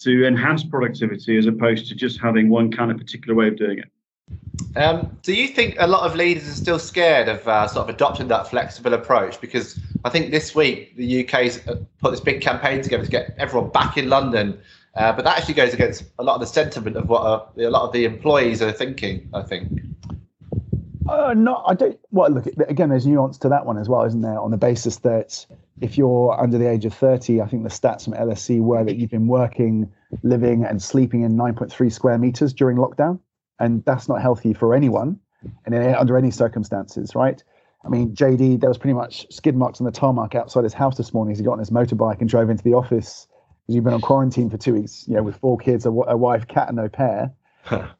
to 0.00 0.26
enhance 0.26 0.64
productivity 0.64 1.38
as 1.38 1.46
opposed 1.46 1.88
to 1.88 1.94
just 1.94 2.20
having 2.20 2.50
one 2.50 2.70
kind 2.70 2.90
of 2.90 2.98
particular 2.98 3.34
way 3.34 3.48
of 3.48 3.56
doing 3.56 3.78
it. 3.78 3.90
Um, 4.76 5.16
do 5.22 5.32
you 5.32 5.48
think 5.48 5.76
a 5.78 5.86
lot 5.86 6.02
of 6.02 6.14
leaders 6.14 6.48
are 6.48 6.54
still 6.54 6.78
scared 6.78 7.28
of 7.28 7.46
uh, 7.48 7.66
sort 7.66 7.88
of 7.88 7.94
adopting 7.94 8.28
that 8.28 8.48
flexible 8.48 8.92
approach? 8.92 9.40
Because 9.40 9.78
I 10.04 10.10
think 10.10 10.30
this 10.30 10.54
week 10.54 10.94
the 10.96 11.24
UK's 11.24 11.66
uh, 11.66 11.76
put 11.98 12.10
this 12.10 12.20
big 12.20 12.42
campaign 12.42 12.82
together 12.82 13.04
to 13.04 13.10
get 13.10 13.34
everyone 13.38 13.70
back 13.70 13.96
in 13.96 14.10
London, 14.10 14.58
uh, 14.94 15.12
but 15.12 15.24
that 15.24 15.38
actually 15.38 15.54
goes 15.54 15.72
against 15.72 16.04
a 16.18 16.22
lot 16.22 16.34
of 16.34 16.40
the 16.40 16.46
sentiment 16.46 16.96
of 16.96 17.08
what 17.08 17.20
uh, 17.20 17.44
a 17.58 17.70
lot 17.70 17.86
of 17.86 17.92
the 17.92 18.04
employees 18.04 18.60
are 18.60 18.72
thinking. 18.72 19.28
I 19.32 19.42
think. 19.42 19.80
Uh, 21.08 21.32
no, 21.34 21.62
I 21.66 21.74
don't. 21.74 21.98
Well, 22.10 22.30
look 22.30 22.46
again. 22.68 22.90
There's 22.90 23.06
nuance 23.06 23.38
to 23.38 23.48
that 23.48 23.64
one 23.64 23.78
as 23.78 23.88
well, 23.88 24.04
isn't 24.04 24.20
there? 24.20 24.38
On 24.38 24.50
the 24.50 24.58
basis 24.58 24.96
that 24.98 25.46
if 25.80 25.96
you're 25.96 26.38
under 26.38 26.58
the 26.58 26.68
age 26.68 26.84
of 26.84 26.92
30, 26.92 27.40
I 27.40 27.46
think 27.46 27.62
the 27.62 27.68
stats 27.68 28.04
from 28.04 28.14
LSE 28.14 28.60
were 28.60 28.84
that 28.84 28.96
you've 28.96 29.10
been 29.10 29.26
working, 29.26 29.90
living, 30.22 30.64
and 30.64 30.82
sleeping 30.82 31.22
in 31.22 31.36
9.3 31.36 31.92
square 31.92 32.18
meters 32.18 32.52
during 32.52 32.78
lockdown 32.78 33.20
and 33.58 33.84
that's 33.84 34.08
not 34.08 34.20
healthy 34.20 34.52
for 34.52 34.74
anyone 34.74 35.18
and 35.64 35.74
under 35.74 36.16
any 36.16 36.30
circumstances, 36.30 37.14
right? 37.14 37.42
I 37.84 37.88
mean, 37.88 38.14
JD, 38.14 38.60
there 38.60 38.68
was 38.68 38.78
pretty 38.78 38.94
much 38.94 39.26
skid 39.30 39.54
marks 39.54 39.80
on 39.80 39.84
the 39.84 39.92
tarmac 39.92 40.34
outside 40.34 40.64
his 40.64 40.74
house 40.74 40.96
this 40.96 41.14
morning 41.14 41.32
as 41.32 41.38
he 41.38 41.44
got 41.44 41.52
on 41.52 41.58
his 41.60 41.70
motorbike 41.70 42.20
and 42.20 42.28
drove 42.28 42.50
into 42.50 42.64
the 42.64 42.74
office 42.74 43.28
because 43.66 43.74
you've 43.74 43.84
been 43.84 43.94
on 43.94 44.00
quarantine 44.00 44.50
for 44.50 44.56
two 44.56 44.74
weeks, 44.74 45.04
you 45.06 45.14
know, 45.14 45.22
with 45.22 45.36
four 45.36 45.56
kids, 45.56 45.86
a, 45.86 45.90
a 45.90 46.16
wife, 46.16 46.48
cat, 46.48 46.68
and 46.68 46.76
no 46.76 46.88
pair. 46.88 47.32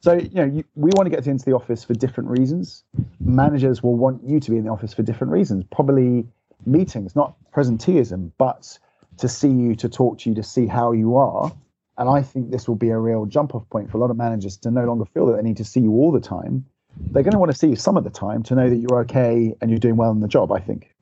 so, 0.01 0.15
you 0.15 0.31
know, 0.35 0.45
you, 0.45 0.65
we 0.75 0.91
want 0.95 1.07
to 1.07 1.11
get 1.11 1.27
into 1.27 1.45
the 1.45 1.53
office 1.53 1.85
for 1.85 1.95
different 1.95 2.31
reasons. 2.31 2.85
Managers 3.21 3.83
will 3.83 3.97
want 3.97 4.23
you 4.25 4.41
to 4.41 4.51
be 4.51 4.57
in 4.57 4.65
the 4.65 4.71
office 4.71 4.93
for 4.93 5.03
different 5.03 5.33
reasons. 5.33 5.65
Probably 5.71 6.27
meetings, 6.65 7.15
not 7.15 7.35
presenteeism, 7.53 8.33
but 8.39 8.79
to 9.19 9.29
see 9.29 9.49
you, 9.49 9.75
to 9.77 9.89
talk 9.89 10.19
to 10.19 10.31
you, 10.31 10.37
to 10.37 10.43
see 10.43 10.67
how 10.67 10.93
you 10.93 11.17
are. 11.17 11.53
And 11.99 12.09
I 12.09 12.23
think 12.23 12.51
this 12.51 12.69
will 12.69 12.77
be 12.77 12.91
a 12.91 12.99
real 12.99 13.27
jump 13.27 13.55
off 13.55 13.69
point 13.71 13.91
for 13.91 13.97
a 13.97 14.01
lot 14.01 14.11
of 14.11 14.17
managers 14.17 14.57
to 14.59 14.71
no 14.71 14.85
longer 14.85 15.05
feel 15.07 15.27
that 15.27 15.37
they 15.37 15.43
need 15.43 15.57
to 15.57 15.65
see 15.65 15.81
you 15.81 15.93
all 15.93 16.13
the 16.13 16.21
time. 16.21 16.65
They're 16.99 17.23
going 17.23 17.33
to 17.33 17.39
want 17.39 17.53
to 17.53 17.57
see 17.57 17.69
you 17.69 17.77
some 17.77 17.97
of 17.97 18.05
the 18.05 18.11
time 18.11 18.43
to 18.45 18.55
know 18.55 18.69
that 18.69 18.77
you're 18.77 19.01
okay 19.01 19.55
and 19.61 19.71
you're 19.71 19.81
doing 19.81 19.97
well 19.97 20.11
in 20.11 20.21
the 20.21 20.29
job, 20.29 20.53
I 20.53 20.61
think. 20.61 20.95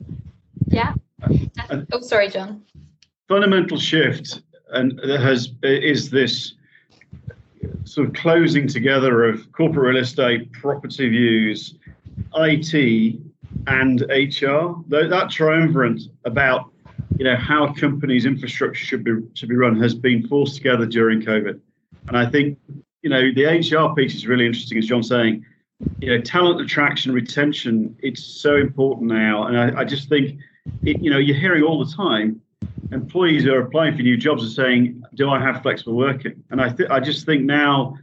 Yeah. 0.66 0.94
Oh, 1.92 2.00
sorry, 2.00 2.28
John. 2.28 2.62
Fundamental 3.28 3.78
shift 3.78 4.42
and 4.72 5.00
has 5.04 5.52
is 5.62 6.10
this 6.10 6.54
sort 7.84 8.08
of 8.08 8.14
closing 8.14 8.66
together 8.66 9.24
of 9.24 9.50
corporate 9.52 9.94
real 9.94 10.02
estate, 10.02 10.52
property 10.52 11.08
views, 11.08 11.74
IT, 12.34 13.20
and 13.66 14.00
HR. 14.02 14.74
That 14.88 15.28
triumvirate 15.30 16.02
about 16.24 16.72
you 17.18 17.24
know 17.24 17.36
how 17.36 17.66
a 17.66 17.74
company's 17.74 18.26
infrastructure 18.26 18.84
should 18.84 19.04
be 19.04 19.12
should 19.34 19.48
be 19.48 19.56
run 19.56 19.80
has 19.80 19.94
been 19.94 20.26
forced 20.26 20.56
together 20.56 20.86
during 20.86 21.22
COVID, 21.22 21.60
and 22.08 22.16
I 22.16 22.26
think 22.26 22.58
you 23.02 23.10
know 23.10 23.32
the 23.34 23.44
HR 23.44 23.94
piece 23.94 24.14
is 24.14 24.26
really 24.26 24.46
interesting, 24.46 24.78
as 24.78 24.86
John's 24.86 25.08
saying. 25.08 25.44
You 25.98 26.10
know, 26.10 26.20
talent 26.20 26.60
attraction, 26.60 27.12
retention, 27.12 27.96
it's 28.00 28.22
so 28.22 28.56
important 28.56 29.10
now, 29.10 29.48
and 29.48 29.58
I, 29.58 29.80
I 29.80 29.84
just 29.84 30.08
think, 30.08 30.38
it, 30.84 31.02
you 31.02 31.10
know, 31.10 31.18
you're 31.18 31.36
hearing 31.36 31.64
all 31.64 31.84
the 31.84 31.92
time, 31.92 32.40
employees 32.92 33.44
are 33.46 33.60
applying 33.60 33.96
for 33.96 34.02
new 34.02 34.16
jobs 34.16 34.44
are 34.44 34.50
saying, 34.50 35.02
"Do 35.14 35.30
I 35.30 35.40
have 35.40 35.62
flexible 35.62 35.96
working?" 35.96 36.42
And 36.50 36.60
I 36.60 36.70
th- 36.70 36.88
I 36.90 37.00
just 37.00 37.26
think 37.26 37.44
now 37.44 37.98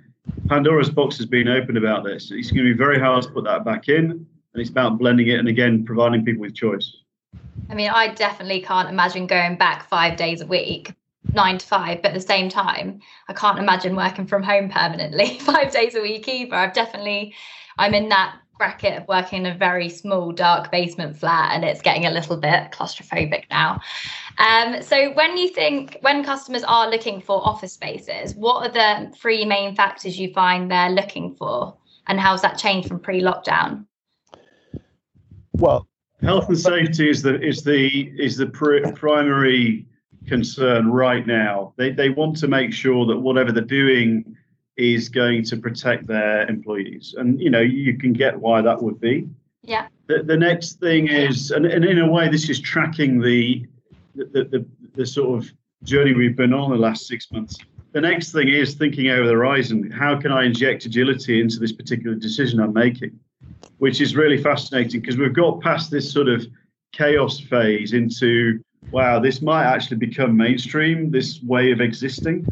Pandora's 0.47 0.89
box 0.89 1.17
has 1.17 1.25
been 1.25 1.47
opened 1.47 1.77
about 1.77 2.03
this. 2.03 2.31
It's 2.31 2.51
going 2.51 2.65
to 2.65 2.73
be 2.73 2.77
very 2.77 2.99
hard 2.99 3.23
to 3.23 3.29
put 3.31 3.45
that 3.45 3.65
back 3.65 3.89
in, 3.89 4.11
and 4.11 4.27
it's 4.55 4.69
about 4.69 4.97
blending 4.97 5.27
it 5.27 5.39
and 5.39 5.47
again 5.47 5.85
providing 5.85 6.25
people 6.25 6.41
with 6.41 6.53
choice. 6.53 6.97
I 7.71 7.73
mean, 7.73 7.89
I 7.89 8.09
definitely 8.09 8.61
can't 8.61 8.89
imagine 8.89 9.27
going 9.27 9.55
back 9.55 9.87
five 9.87 10.17
days 10.17 10.41
a 10.41 10.45
week, 10.45 10.93
nine 11.33 11.57
to 11.57 11.65
five, 11.65 12.01
but 12.01 12.09
at 12.09 12.13
the 12.13 12.19
same 12.19 12.49
time, 12.49 12.99
I 13.29 13.33
can't 13.33 13.59
imagine 13.59 13.95
working 13.95 14.27
from 14.27 14.43
home 14.43 14.69
permanently 14.69 15.39
five 15.39 15.71
days 15.71 15.95
a 15.95 16.01
week 16.01 16.27
either. 16.27 16.53
I've 16.53 16.73
definitely, 16.73 17.33
I'm 17.77 17.93
in 17.93 18.09
that 18.09 18.35
bracket 18.57 19.01
of 19.01 19.07
working 19.07 19.45
in 19.45 19.53
a 19.53 19.57
very 19.57 19.87
small, 19.87 20.33
dark 20.33 20.69
basement 20.69 21.15
flat, 21.15 21.53
and 21.55 21.63
it's 21.63 21.81
getting 21.81 22.05
a 22.05 22.11
little 22.11 22.35
bit 22.35 22.71
claustrophobic 22.71 23.45
now. 23.49 23.79
Um, 24.37 24.83
so, 24.83 25.13
when 25.13 25.37
you 25.37 25.47
think, 25.47 25.97
when 26.01 26.25
customers 26.25 26.65
are 26.65 26.89
looking 26.89 27.21
for 27.21 27.47
office 27.47 27.71
spaces, 27.71 28.35
what 28.35 28.67
are 28.67 28.71
the 28.71 29.15
three 29.15 29.45
main 29.45 29.77
factors 29.77 30.19
you 30.19 30.33
find 30.33 30.69
they're 30.69 30.89
looking 30.89 31.35
for, 31.35 31.77
and 32.07 32.19
how's 32.19 32.41
that 32.41 32.57
changed 32.57 32.89
from 32.89 32.99
pre 32.99 33.21
lockdown? 33.21 33.85
Well, 35.53 35.87
Health 36.21 36.49
and 36.49 36.59
safety 36.59 37.09
is 37.09 37.21
the 37.21 37.41
is 37.41 37.63
the 37.63 38.11
is 38.17 38.37
the 38.37 38.47
pr- 38.47 38.91
primary 38.95 39.87
concern 40.27 40.91
right 40.91 41.25
now. 41.25 41.73
They 41.77 41.91
they 41.91 42.09
want 42.09 42.37
to 42.37 42.47
make 42.47 42.73
sure 42.73 43.05
that 43.07 43.17
whatever 43.17 43.51
they're 43.51 43.63
doing 43.63 44.35
is 44.77 45.09
going 45.09 45.43
to 45.45 45.57
protect 45.57 46.07
their 46.07 46.47
employees, 46.47 47.15
and 47.17 47.39
you 47.41 47.49
know 47.49 47.61
you 47.61 47.97
can 47.97 48.13
get 48.13 48.39
why 48.39 48.61
that 48.61 48.81
would 48.81 48.99
be. 48.99 49.27
Yeah. 49.63 49.87
The, 50.07 50.23
the 50.23 50.37
next 50.37 50.79
thing 50.79 51.07
is, 51.07 51.51
and, 51.51 51.65
and 51.65 51.85
in 51.85 51.99
a 51.99 52.09
way, 52.09 52.27
this 52.29 52.49
is 52.49 52.59
tracking 52.59 53.19
the 53.19 53.65
the, 54.15 54.43
the 54.43 54.65
the 54.93 55.05
sort 55.05 55.39
of 55.39 55.51
journey 55.83 56.13
we've 56.13 56.35
been 56.35 56.53
on 56.53 56.69
the 56.69 56.77
last 56.77 57.07
six 57.07 57.31
months. 57.31 57.57
The 57.93 58.01
next 58.01 58.31
thing 58.31 58.47
is 58.47 58.75
thinking 58.75 59.09
over 59.09 59.25
the 59.27 59.33
horizon. 59.33 59.89
How 59.89 60.19
can 60.19 60.31
I 60.31 60.45
inject 60.45 60.85
agility 60.85 61.41
into 61.41 61.59
this 61.59 61.71
particular 61.71 62.15
decision 62.15 62.59
I'm 62.59 62.73
making? 62.73 63.19
Which 63.77 64.01
is 64.01 64.15
really 64.15 64.41
fascinating 64.41 65.01
because 65.01 65.17
we've 65.17 65.33
got 65.33 65.61
past 65.61 65.91
this 65.91 66.11
sort 66.11 66.27
of 66.27 66.45
chaos 66.91 67.39
phase 67.39 67.93
into 67.93 68.61
wow, 68.89 69.19
this 69.19 69.41
might 69.41 69.65
actually 69.65 69.97
become 69.97 70.35
mainstream, 70.35 71.11
this 71.11 71.41
way 71.43 71.71
of 71.71 71.81
existing. 71.81 72.47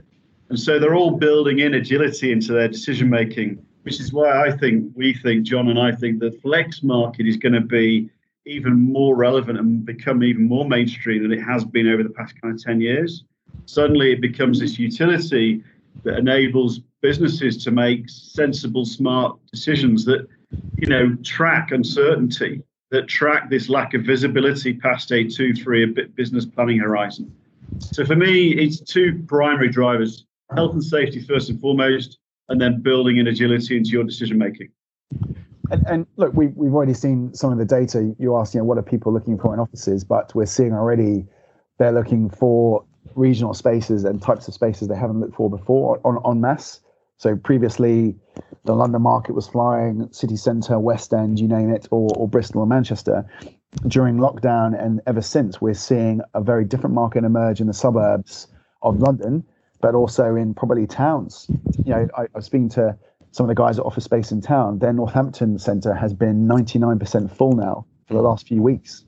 And 0.50 0.60
so 0.60 0.80
they're 0.80 0.96
all 0.96 1.12
building 1.12 1.60
in 1.60 1.74
agility 1.74 2.32
into 2.32 2.54
their 2.54 2.68
decision 2.68 3.10
making, 3.10 3.64
which 3.84 4.00
is 4.00 4.14
why 4.14 4.48
I 4.48 4.52
think 4.56 4.92
we 4.96 5.14
think, 5.14 5.44
John 5.44 5.70
and 5.70 5.80
I 5.80 5.92
think 5.92 6.20
the 6.20 6.32
flex 6.32 6.84
market 6.84 7.28
is 7.28 7.38
going 7.38 7.54
to 7.54 7.62
be 7.62 8.10
even 8.46 8.74
more 8.74 9.16
relevant 9.16 9.60
and 9.60 9.86
become 9.86 10.24
even 10.24 10.48
more 10.48 10.66
mainstream 10.66 11.24
than 11.24 11.32
it 11.32 11.44
has 11.44 11.66
been 11.66 11.88
over 11.88 12.04
the 12.04 12.10
past 12.10 12.40
kind 12.42 12.54
of 12.54 12.64
10 12.64 12.82
years. 12.82 13.24
Suddenly 13.66 14.14
it 14.14 14.22
becomes 14.22 14.60
this 14.60 14.80
utility 14.80 15.64
that 16.04 16.18
enables 16.18 16.80
businesses 17.02 17.64
to 17.64 17.72
make 17.72 18.10
sensible, 18.10 18.86
smart 18.86 19.38
decisions 19.52 20.06
that 20.06 20.28
you 20.78 20.88
know, 20.88 21.16
track 21.24 21.72
uncertainty, 21.72 22.64
that 22.92 23.08
track 23.08 23.50
this 23.50 23.70
lack 23.70 23.94
of 23.94 24.04
visibility 24.04 24.74
past 24.74 25.12
a 25.12 25.24
two, 25.24 25.54
three, 25.54 25.86
business 26.16 26.46
planning 26.46 26.80
horizon. 26.80 27.34
So 27.80 28.06
for 28.06 28.16
me, 28.16 28.52
it's 28.52 28.80
two 28.80 29.24
primary 29.28 29.70
drivers: 29.70 30.26
health 30.56 30.74
and 30.74 30.84
safety 30.84 31.22
first 31.22 31.50
and 31.50 31.60
foremost, 31.62 32.18
and 32.50 32.60
then 32.60 32.82
building 32.82 33.18
in 33.18 33.28
agility 33.28 33.78
into 33.78 33.92
your 33.92 34.04
decision 34.04 34.38
making. 34.38 34.70
And, 35.72 35.86
and, 35.88 36.08
look, 36.18 36.34
we, 36.34 36.48
we've 36.48 36.74
already 36.74 36.96
seen 36.96 37.32
some 37.36 37.52
of 37.52 37.60
the 37.60 37.66
data. 37.66 38.16
You 38.18 38.36
asked, 38.38 38.56
you 38.56 38.60
know, 38.60 38.66
what 38.66 38.80
are 38.80 38.84
people 38.84 39.14
looking 39.14 39.38
for 39.38 39.54
in 39.54 39.60
offices? 39.60 40.04
But 40.04 40.34
we're 40.34 40.48
seeing 40.48 40.74
already 40.74 41.28
they're 41.78 41.92
looking 41.92 42.30
for 42.30 42.84
regional 43.16 43.54
spaces 43.54 44.04
and 44.04 44.22
types 44.22 44.48
of 44.48 44.54
spaces 44.54 44.88
they 44.88 44.96
haven't 44.96 45.20
looked 45.20 45.36
for 45.36 45.50
before 45.50 46.00
on, 46.04 46.18
on 46.18 46.42
mass. 46.42 46.82
So 47.18 47.36
previously, 47.36 48.16
the 48.70 48.76
London 48.76 49.02
market 49.02 49.34
was 49.34 49.48
flying, 49.48 50.08
city 50.14 50.36
centre, 50.36 50.78
West 50.78 51.12
End, 51.12 51.40
you 51.40 51.48
name 51.48 51.74
it, 51.74 51.88
or, 51.90 52.08
or 52.16 52.28
Bristol 52.28 52.62
or 52.62 52.68
Manchester. 52.68 53.26
During 53.88 54.18
lockdown 54.18 54.80
and 54.80 55.02
ever 55.08 55.24
since, 55.24 55.60
we're 55.60 55.74
seeing 55.74 56.22
a 56.36 56.42
very 56.42 56.66
different 56.66 56.94
market 56.94 57.24
emerge 57.24 57.62
in 57.62 57.66
the 57.66 57.74
suburbs 57.74 58.46
of 58.84 59.00
London, 59.00 59.44
but 59.82 59.96
also 59.96 60.36
in 60.36 60.54
probably 60.54 60.86
towns. 60.86 61.48
You 61.84 61.94
know, 61.96 62.08
I, 62.16 62.22
I 62.22 62.28
was 62.36 62.46
speaking 62.46 62.70
to 62.70 62.96
some 63.32 63.46
of 63.46 63.48
the 63.48 63.60
guys 63.60 63.80
at 63.80 63.86
Office 63.86 64.04
Space 64.04 64.32
in 64.32 64.40
town. 64.40 64.78
Their 64.78 64.94
Northampton 64.94 65.58
centre 65.58 65.96
has 65.96 66.14
been 66.14 66.48
99% 66.48 67.36
full 67.36 67.54
now 67.54 67.88
for 68.08 68.14
the 68.14 68.22
last 68.22 68.48
few 68.48 68.62
weeks 68.62 69.04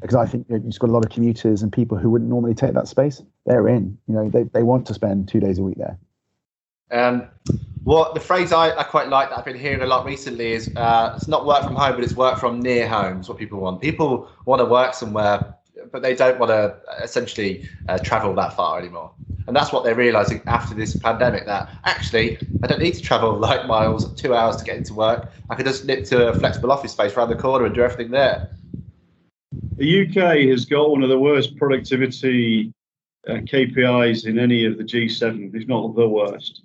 because 0.00 0.16
I 0.16 0.26
think 0.26 0.46
you 0.48 0.60
you've 0.64 0.80
got 0.80 0.90
a 0.90 0.92
lot 0.92 1.04
of 1.04 1.12
commuters 1.12 1.62
and 1.62 1.72
people 1.72 1.96
who 1.96 2.10
wouldn't 2.10 2.28
normally 2.28 2.54
take 2.54 2.74
that 2.74 2.88
space. 2.88 3.22
They're 3.44 3.68
in. 3.68 3.98
You 4.08 4.14
know, 4.14 4.30
they, 4.30 4.42
they 4.42 4.64
want 4.64 4.84
to 4.88 4.94
spend 4.94 5.28
two 5.28 5.38
days 5.38 5.60
a 5.60 5.62
week 5.62 5.78
there. 5.78 5.96
Um, 6.90 7.28
what 7.84 8.14
the 8.14 8.20
phrase 8.20 8.52
I, 8.52 8.76
I 8.76 8.82
quite 8.82 9.08
like 9.08 9.30
that 9.30 9.38
I've 9.38 9.44
been 9.44 9.58
hearing 9.58 9.80
a 9.82 9.86
lot 9.86 10.04
recently 10.04 10.52
is 10.52 10.74
uh, 10.74 11.12
it's 11.16 11.28
not 11.28 11.46
work 11.46 11.62
from 11.62 11.76
home, 11.76 11.94
but 11.94 12.02
it's 12.02 12.14
work 12.14 12.38
from 12.38 12.60
near 12.60 12.88
home. 12.88 13.20
Is 13.20 13.28
what 13.28 13.38
people 13.38 13.60
want. 13.60 13.80
People 13.80 14.28
want 14.44 14.60
to 14.60 14.64
work 14.64 14.92
somewhere, 14.94 15.54
but 15.92 16.02
they 16.02 16.14
don't 16.14 16.38
want 16.38 16.50
to 16.50 16.76
essentially 17.02 17.68
uh, 17.88 17.98
travel 17.98 18.34
that 18.34 18.56
far 18.56 18.78
anymore. 18.78 19.12
And 19.46 19.54
that's 19.54 19.72
what 19.72 19.84
they're 19.84 19.94
realizing 19.94 20.42
after 20.46 20.74
this 20.74 20.96
pandemic 20.96 21.46
that 21.46 21.70
actually 21.84 22.38
I 22.64 22.66
don't 22.66 22.82
need 22.82 22.94
to 22.94 23.02
travel 23.02 23.38
like 23.38 23.66
miles, 23.66 24.12
two 24.14 24.34
hours 24.34 24.56
to 24.56 24.64
get 24.64 24.76
into 24.76 24.94
work. 24.94 25.30
I 25.48 25.54
could 25.54 25.66
just 25.66 25.84
nip 25.84 26.04
to 26.06 26.28
a 26.28 26.34
flexible 26.34 26.72
office 26.72 26.92
space 26.92 27.14
around 27.14 27.28
the 27.28 27.36
corner 27.36 27.66
and 27.66 27.74
do 27.74 27.82
everything 27.82 28.10
there. 28.10 28.50
The 29.76 30.08
UK 30.08 30.48
has 30.50 30.64
got 30.64 30.90
one 30.90 31.02
of 31.02 31.08
the 31.08 31.18
worst 31.18 31.56
productivity 31.56 32.72
uh, 33.28 33.34
KPIs 33.34 34.26
in 34.26 34.38
any 34.38 34.64
of 34.64 34.76
the 34.78 34.84
G7, 34.84 35.54
if 35.54 35.68
not 35.68 35.94
the 35.94 36.08
worst. 36.08 36.62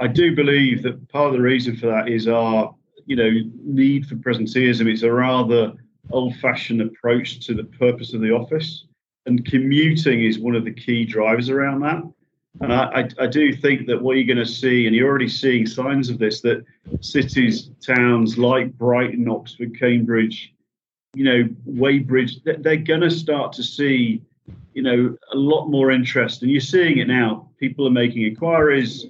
I 0.00 0.06
do 0.08 0.34
believe 0.34 0.82
that 0.82 1.08
part 1.08 1.28
of 1.28 1.32
the 1.34 1.40
reason 1.40 1.76
for 1.76 1.86
that 1.86 2.08
is 2.08 2.26
our, 2.26 2.74
you 3.06 3.16
know, 3.16 3.30
need 3.62 4.06
for 4.06 4.16
presenteeism. 4.16 4.86
It's 4.86 5.02
a 5.02 5.12
rather 5.12 5.72
old-fashioned 6.10 6.80
approach 6.80 7.46
to 7.46 7.54
the 7.54 7.64
purpose 7.64 8.12
of 8.12 8.20
the 8.20 8.30
office, 8.30 8.86
and 9.26 9.44
commuting 9.44 10.24
is 10.24 10.38
one 10.38 10.54
of 10.54 10.64
the 10.64 10.72
key 10.72 11.04
drivers 11.04 11.48
around 11.48 11.80
that. 11.80 12.02
And 12.60 12.72
I, 12.72 12.84
I, 12.84 13.24
I, 13.24 13.26
do 13.26 13.52
think 13.52 13.86
that 13.88 14.00
what 14.00 14.16
you're 14.16 14.32
going 14.32 14.44
to 14.44 14.50
see, 14.50 14.86
and 14.86 14.94
you're 14.94 15.08
already 15.08 15.28
seeing 15.28 15.66
signs 15.66 16.08
of 16.08 16.18
this, 16.18 16.40
that 16.42 16.64
cities, 17.00 17.70
towns 17.84 18.38
like 18.38 18.72
Brighton, 18.78 19.28
Oxford, 19.28 19.76
Cambridge, 19.76 20.54
you 21.14 21.24
know, 21.24 21.48
Weybridge, 21.64 22.42
they're 22.44 22.76
going 22.76 23.00
to 23.00 23.10
start 23.10 23.52
to 23.54 23.62
see, 23.64 24.22
you 24.72 24.82
know, 24.82 25.16
a 25.32 25.36
lot 25.36 25.66
more 25.66 25.90
interest. 25.90 26.42
And 26.42 26.50
you're 26.50 26.60
seeing 26.60 26.98
it 26.98 27.08
now. 27.08 27.48
People 27.58 27.88
are 27.88 27.92
making 27.92 28.22
inquiries 28.22 29.06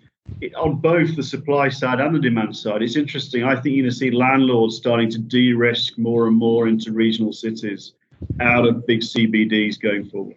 on 0.56 0.76
both 0.76 1.16
the 1.16 1.22
supply 1.22 1.68
side 1.68 2.00
and 2.00 2.14
the 2.14 2.18
demand 2.18 2.56
side. 2.56 2.82
It's 2.82 2.96
interesting. 2.96 3.44
I 3.44 3.54
think 3.54 3.76
you're 3.76 3.84
going 3.84 3.90
to 3.90 3.96
see 3.96 4.10
landlords 4.10 4.76
starting 4.76 5.10
to 5.10 5.18
de 5.18 5.52
risk 5.52 5.98
more 5.98 6.26
and 6.26 6.36
more 6.36 6.68
into 6.68 6.92
regional 6.92 7.32
cities 7.32 7.92
out 8.40 8.66
of 8.66 8.86
big 8.86 9.00
CBDs 9.00 9.80
going 9.80 10.08
forward. 10.08 10.36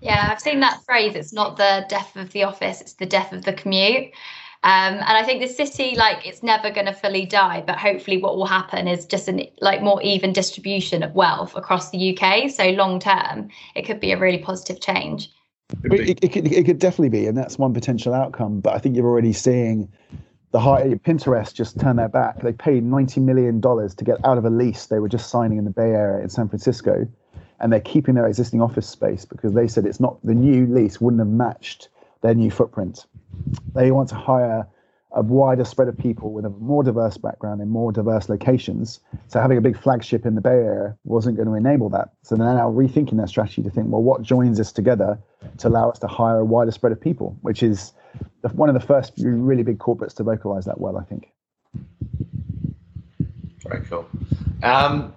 Yeah, 0.00 0.28
I've 0.30 0.40
seen 0.40 0.60
that 0.60 0.82
phrase. 0.84 1.14
It's 1.14 1.32
not 1.32 1.56
the 1.56 1.84
death 1.88 2.16
of 2.16 2.30
the 2.32 2.44
office, 2.44 2.80
it's 2.80 2.94
the 2.94 3.06
death 3.06 3.32
of 3.32 3.44
the 3.44 3.52
commute. 3.52 4.12
Um, 4.62 4.94
and 4.94 5.04
I 5.04 5.22
think 5.22 5.40
the 5.40 5.52
city, 5.52 5.94
like, 5.96 6.26
it's 6.26 6.42
never 6.42 6.70
going 6.70 6.86
to 6.86 6.92
fully 6.92 7.24
die, 7.24 7.62
but 7.64 7.78
hopefully, 7.78 8.16
what 8.20 8.36
will 8.36 8.46
happen 8.46 8.88
is 8.88 9.04
just 9.04 9.28
an 9.28 9.42
like 9.60 9.80
more 9.80 10.02
even 10.02 10.32
distribution 10.32 11.02
of 11.02 11.14
wealth 11.14 11.54
across 11.54 11.90
the 11.90 12.16
UK. 12.16 12.50
So 12.50 12.70
long 12.70 12.98
term, 12.98 13.48
it 13.74 13.82
could 13.82 14.00
be 14.00 14.12
a 14.12 14.18
really 14.18 14.38
positive 14.38 14.80
change. 14.80 15.30
It, 15.84 16.22
it, 16.22 16.32
could, 16.32 16.52
it 16.52 16.64
could 16.64 16.78
definitely 16.78 17.08
be, 17.08 17.26
and 17.26 17.36
that's 17.36 17.58
one 17.58 17.74
potential 17.74 18.14
outcome. 18.14 18.60
But 18.60 18.74
I 18.74 18.78
think 18.78 18.96
you're 18.96 19.06
already 19.06 19.32
seeing 19.32 19.90
the 20.52 20.60
high 20.60 20.94
Pinterest 21.04 21.52
just 21.52 21.78
turn 21.80 21.96
their 21.96 22.08
back. 22.08 22.40
They 22.40 22.52
paid 22.52 22.84
ninety 22.84 23.20
million 23.20 23.60
dollars 23.60 23.94
to 23.96 24.04
get 24.04 24.24
out 24.24 24.38
of 24.38 24.44
a 24.44 24.50
lease 24.50 24.86
they 24.86 25.00
were 25.00 25.08
just 25.08 25.28
signing 25.28 25.58
in 25.58 25.64
the 25.64 25.70
Bay 25.70 25.90
Area 25.90 26.22
in 26.22 26.30
San 26.30 26.48
Francisco, 26.48 27.06
and 27.60 27.72
they're 27.72 27.80
keeping 27.80 28.14
their 28.14 28.26
existing 28.26 28.62
office 28.62 28.88
space 28.88 29.24
because 29.24 29.54
they 29.54 29.66
said 29.66 29.86
it's 29.86 30.00
not 30.00 30.18
the 30.24 30.34
new 30.34 30.66
lease 30.66 31.00
wouldn't 31.00 31.20
have 31.20 31.28
matched 31.28 31.88
their 32.22 32.34
new 32.34 32.50
footprint. 32.50 33.06
They 33.74 33.90
want 33.90 34.08
to 34.10 34.14
hire 34.14 34.66
a 35.12 35.22
wider 35.22 35.64
spread 35.64 35.88
of 35.88 35.96
people 35.96 36.32
with 36.32 36.44
a 36.44 36.50
more 36.50 36.82
diverse 36.82 37.16
background 37.16 37.60
in 37.60 37.68
more 37.68 37.92
diverse 37.92 38.28
locations. 38.28 39.00
So 39.28 39.40
having 39.40 39.56
a 39.56 39.60
big 39.60 39.78
flagship 39.78 40.26
in 40.26 40.34
the 40.34 40.40
Bay 40.40 40.50
Area 40.50 40.96
wasn't 41.04 41.36
going 41.36 41.48
to 41.48 41.54
enable 41.54 41.88
that. 41.90 42.10
So 42.22 42.36
they're 42.36 42.54
now 42.54 42.70
rethinking 42.70 43.16
their 43.16 43.26
strategy 43.26 43.62
to 43.62 43.70
think, 43.70 43.86
well, 43.88 44.02
what 44.02 44.22
joins 44.22 44.60
us 44.60 44.72
together 44.72 45.18
to 45.58 45.68
allow 45.68 45.90
us 45.90 45.98
to 46.00 46.06
hire 46.06 46.38
a 46.38 46.44
wider 46.44 46.70
spread 46.70 46.92
of 46.92 47.00
people, 47.00 47.36
which 47.42 47.62
is 47.62 47.92
the, 48.42 48.48
one 48.48 48.68
of 48.68 48.74
the 48.74 48.86
first 48.86 49.12
really 49.18 49.62
big 49.62 49.78
corporates 49.78 50.14
to 50.16 50.22
vocalize 50.22 50.64
that 50.64 50.80
well, 50.80 50.98
I 50.98 51.04
think. 51.04 51.32
Very 53.62 53.84
cool. 53.86 54.08
Um, 54.62 55.14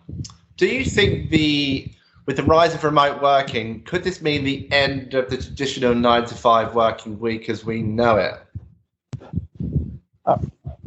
do 0.58 0.68
you 0.68 0.86
think 0.86 1.30
the 1.30 1.92
with 2.26 2.38
the 2.38 2.44
rise 2.44 2.76
of 2.76 2.84
remote 2.84 3.24
working, 3.24 3.82
could 3.86 4.04
this 4.04 4.22
mean 4.22 4.44
the 4.44 4.72
end 4.72 5.16
of 5.16 5.32
the 5.32 5.38
traditional 5.38 5.96
nine 5.96 6.26
to 6.26 6.36
five 6.36 6.76
working 6.76 7.20
week 7.20 7.50
as 7.50 7.66
we 7.66 7.82
know 7.82 8.18
it? 8.18 8.36
Uh, 10.30 10.38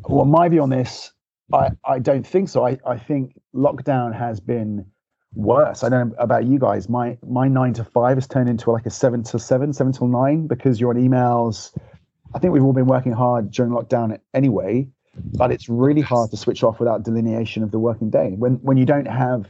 well, 0.08 0.24
my 0.24 0.48
view 0.48 0.62
on 0.62 0.70
this, 0.70 1.10
I, 1.52 1.70
I 1.84 1.98
don't 1.98 2.24
think 2.24 2.48
so. 2.48 2.64
I, 2.64 2.78
I 2.86 2.96
think 2.96 3.40
lockdown 3.52 4.16
has 4.16 4.38
been 4.38 4.86
worse. 5.34 5.82
I 5.82 5.88
don't 5.88 6.10
know 6.10 6.14
about 6.18 6.44
you 6.44 6.60
guys. 6.60 6.88
My 6.88 7.18
my 7.26 7.48
nine 7.48 7.72
to 7.74 7.84
five 7.84 8.16
has 8.18 8.28
turned 8.28 8.48
into 8.48 8.70
like 8.70 8.86
a 8.86 8.90
seven 8.90 9.24
to 9.24 9.40
seven, 9.40 9.72
seven 9.72 9.92
till 9.92 10.06
nine 10.06 10.46
because 10.46 10.80
you're 10.80 10.90
on 10.90 10.96
emails. 10.96 11.76
I 12.34 12.38
think 12.38 12.52
we've 12.52 12.62
all 12.62 12.72
been 12.72 12.86
working 12.86 13.10
hard 13.10 13.50
during 13.50 13.72
lockdown 13.72 14.16
anyway, 14.32 14.86
but 15.34 15.50
it's 15.50 15.68
really 15.68 16.02
hard 16.02 16.30
to 16.30 16.36
switch 16.36 16.62
off 16.62 16.78
without 16.78 17.02
delineation 17.02 17.64
of 17.64 17.72
the 17.72 17.80
working 17.80 18.10
day. 18.10 18.34
When 18.38 18.54
when 18.62 18.76
you 18.76 18.84
don't 18.84 19.08
have 19.08 19.46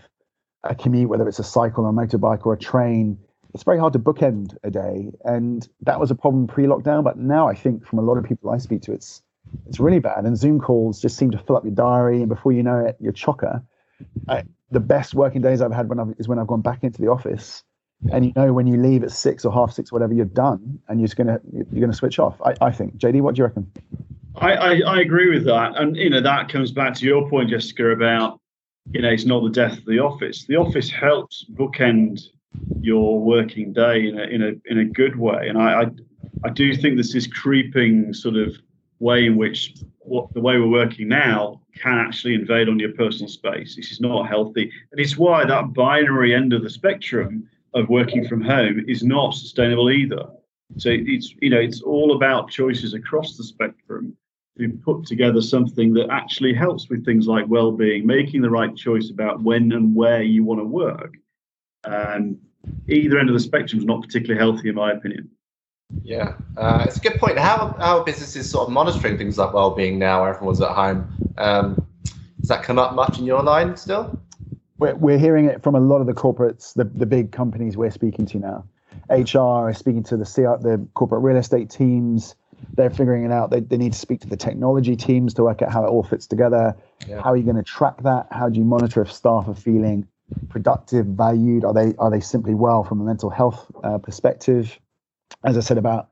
a 0.64 0.74
commute, 0.74 1.10
whether 1.10 1.28
it's 1.28 1.38
a 1.38 1.44
cycle 1.44 1.84
or 1.84 1.90
a 1.90 1.92
motorbike 1.92 2.46
or 2.46 2.54
a 2.54 2.58
train, 2.58 3.18
it's 3.52 3.62
very 3.62 3.78
hard 3.78 3.92
to 3.92 3.98
bookend 3.98 4.56
a 4.64 4.70
day. 4.70 5.12
And 5.26 5.68
that 5.82 6.00
was 6.00 6.10
a 6.10 6.14
problem 6.14 6.46
pre-lockdown, 6.46 7.04
but 7.04 7.18
now 7.18 7.46
I 7.46 7.54
think 7.54 7.84
from 7.84 7.98
a 7.98 8.02
lot 8.02 8.16
of 8.16 8.24
people 8.24 8.48
I 8.48 8.56
speak 8.56 8.80
to, 8.82 8.92
it's 8.92 9.22
it's 9.66 9.80
really 9.80 9.98
bad. 9.98 10.24
And 10.24 10.36
Zoom 10.36 10.60
calls 10.60 11.00
just 11.00 11.16
seem 11.16 11.30
to 11.30 11.38
fill 11.38 11.56
up 11.56 11.64
your 11.64 11.74
diary, 11.74 12.20
and 12.20 12.28
before 12.28 12.52
you 12.52 12.62
know 12.62 12.78
it, 12.78 12.96
you're 13.00 13.12
chocker. 13.12 13.62
I, 14.28 14.44
the 14.70 14.80
best 14.80 15.14
working 15.14 15.42
days 15.42 15.60
I've 15.60 15.72
had 15.72 15.88
when 15.88 16.00
I've, 16.00 16.14
is 16.18 16.28
when 16.28 16.38
I've 16.38 16.46
gone 16.46 16.62
back 16.62 16.82
into 16.82 17.00
the 17.00 17.08
office, 17.08 17.62
and 18.12 18.24
you 18.26 18.32
know 18.34 18.52
when 18.52 18.66
you 18.66 18.76
leave 18.76 19.04
at 19.04 19.12
six 19.12 19.44
or 19.44 19.52
half 19.52 19.72
six, 19.72 19.92
whatever, 19.92 20.12
you're 20.12 20.24
done, 20.24 20.80
and 20.88 21.00
you're 21.00 21.06
just 21.06 21.16
gonna 21.16 21.40
you're 21.52 21.80
gonna 21.80 21.92
switch 21.92 22.18
off. 22.18 22.40
I, 22.44 22.54
I 22.60 22.70
think. 22.70 22.96
JD, 22.96 23.20
what 23.20 23.34
do 23.34 23.40
you 23.40 23.44
reckon? 23.44 23.70
I, 24.36 24.52
I, 24.52 24.80
I 24.86 25.00
agree 25.00 25.30
with 25.30 25.44
that, 25.44 25.76
and 25.76 25.96
you 25.96 26.10
know 26.10 26.20
that 26.20 26.48
comes 26.48 26.72
back 26.72 26.94
to 26.96 27.06
your 27.06 27.28
point, 27.28 27.50
Jessica, 27.50 27.90
about 27.90 28.40
you 28.90 29.00
know, 29.00 29.08
it's 29.08 29.24
not 29.24 29.42
the 29.42 29.50
death 29.50 29.78
of 29.78 29.84
the 29.84 30.00
office. 30.00 30.44
The 30.46 30.56
office 30.56 30.90
helps 30.90 31.46
bookend 31.52 32.20
your 32.80 33.20
working 33.20 33.72
day 33.72 34.08
in 34.08 34.18
a 34.18 34.22
in 34.24 34.42
a 34.42 34.52
in 34.70 34.78
a 34.78 34.84
good 34.84 35.16
way, 35.16 35.48
and 35.48 35.58
I 35.58 35.82
I, 35.82 35.86
I 36.44 36.50
do 36.50 36.74
think 36.74 36.96
this 36.96 37.14
is 37.14 37.26
creeping 37.26 38.12
sort 38.12 38.36
of 38.36 38.56
way 39.02 39.26
in 39.26 39.36
which 39.36 39.74
what 39.98 40.32
the 40.32 40.40
way 40.40 40.58
we're 40.58 40.68
working 40.68 41.08
now 41.08 41.60
can 41.76 41.98
actually 41.98 42.34
invade 42.34 42.68
on 42.68 42.78
your 42.78 42.92
personal 42.92 43.28
space. 43.28 43.76
This 43.76 43.90
is 43.90 44.00
not 44.00 44.28
healthy, 44.28 44.70
and 44.90 45.00
it's 45.00 45.18
why 45.18 45.44
that 45.44 45.74
binary 45.74 46.34
end 46.34 46.52
of 46.52 46.62
the 46.62 46.70
spectrum 46.70 47.48
of 47.74 47.88
working 47.88 48.26
from 48.26 48.40
home 48.40 48.84
is 48.86 49.02
not 49.02 49.34
sustainable 49.34 49.90
either. 49.90 50.26
So 50.78 50.90
it's 50.90 51.34
you 51.40 51.50
know 51.50 51.60
it's 51.60 51.82
all 51.82 52.16
about 52.16 52.50
choices 52.50 52.94
across 52.94 53.36
the 53.36 53.44
spectrum 53.44 54.16
to 54.58 54.68
put 54.84 55.06
together 55.06 55.40
something 55.40 55.94
that 55.94 56.10
actually 56.10 56.52
helps 56.52 56.88
with 56.88 57.04
things 57.04 57.26
like 57.26 57.46
well-being, 57.48 58.06
making 58.06 58.42
the 58.42 58.50
right 58.50 58.76
choice 58.76 59.10
about 59.10 59.42
when 59.42 59.72
and 59.72 59.94
where 59.94 60.22
you 60.22 60.44
want 60.44 60.60
to 60.60 60.64
work. 60.64 61.14
And 61.84 62.38
either 62.86 63.18
end 63.18 63.30
of 63.30 63.34
the 63.34 63.40
spectrum 63.40 63.80
is 63.80 63.86
not 63.86 64.02
particularly 64.02 64.38
healthy, 64.38 64.68
in 64.68 64.74
my 64.74 64.92
opinion. 64.92 65.30
Yeah, 66.02 66.34
uh, 66.56 66.84
it's 66.86 66.96
a 66.96 67.00
good 67.00 67.18
point. 67.18 67.38
How 67.38 67.74
how 67.78 67.98
are 67.98 68.04
businesses 68.04 68.50
sort 68.50 68.66
of 68.66 68.72
monitoring 68.72 69.18
things 69.18 69.38
like 69.38 69.52
well-being 69.52 69.98
now? 69.98 70.24
Everyone's 70.24 70.60
at 70.60 70.70
home. 70.70 71.08
Um, 71.38 71.86
does 72.40 72.48
that 72.48 72.62
come 72.62 72.78
up 72.78 72.94
much 72.94 73.18
in 73.18 73.24
your 73.24 73.42
line 73.42 73.76
still? 73.76 74.18
We're, 74.78 74.96
we're 74.96 75.18
hearing 75.18 75.44
it 75.44 75.62
from 75.62 75.76
a 75.76 75.80
lot 75.80 76.00
of 76.00 76.08
the 76.08 76.12
corporates, 76.12 76.74
the, 76.74 76.84
the 76.84 77.06
big 77.06 77.30
companies 77.30 77.76
we're 77.76 77.92
speaking 77.92 78.26
to 78.26 78.38
now. 78.38 78.64
HR 79.08 79.70
is 79.70 79.78
speaking 79.78 80.02
to 80.04 80.16
the 80.16 80.24
CR, 80.24 80.60
the 80.60 80.84
corporate 80.94 81.22
real 81.22 81.36
estate 81.36 81.70
teams 81.70 82.34
they're 82.74 82.90
figuring 82.90 83.24
it 83.24 83.32
out. 83.32 83.50
They, 83.50 83.60
they 83.60 83.76
need 83.76 83.92
to 83.92 83.98
speak 83.98 84.20
to 84.20 84.28
the 84.28 84.36
technology 84.36 84.96
teams 84.96 85.34
to 85.34 85.44
work 85.44 85.62
out 85.62 85.72
how 85.72 85.84
it 85.84 85.88
all 85.88 86.02
fits 86.02 86.26
together. 86.26 86.76
Yeah. 87.06 87.22
How 87.22 87.32
are 87.32 87.36
you 87.36 87.44
going 87.44 87.56
to 87.56 87.62
track 87.62 88.02
that? 88.02 88.28
How 88.30 88.48
do 88.48 88.58
you 88.58 88.64
monitor 88.64 89.02
if 89.02 89.12
staff 89.12 89.48
are 89.48 89.54
feeling 89.54 90.06
productive, 90.48 91.06
valued? 91.06 91.64
Are 91.64 91.74
they 91.74 91.94
are 91.98 92.10
they 92.10 92.20
simply 92.20 92.54
well 92.54 92.84
from 92.84 93.00
a 93.00 93.04
mental 93.04 93.30
health 93.30 93.70
uh, 93.82 93.98
perspective? 93.98 94.78
As 95.44 95.56
I 95.56 95.60
said 95.60 95.78
about 95.78 96.08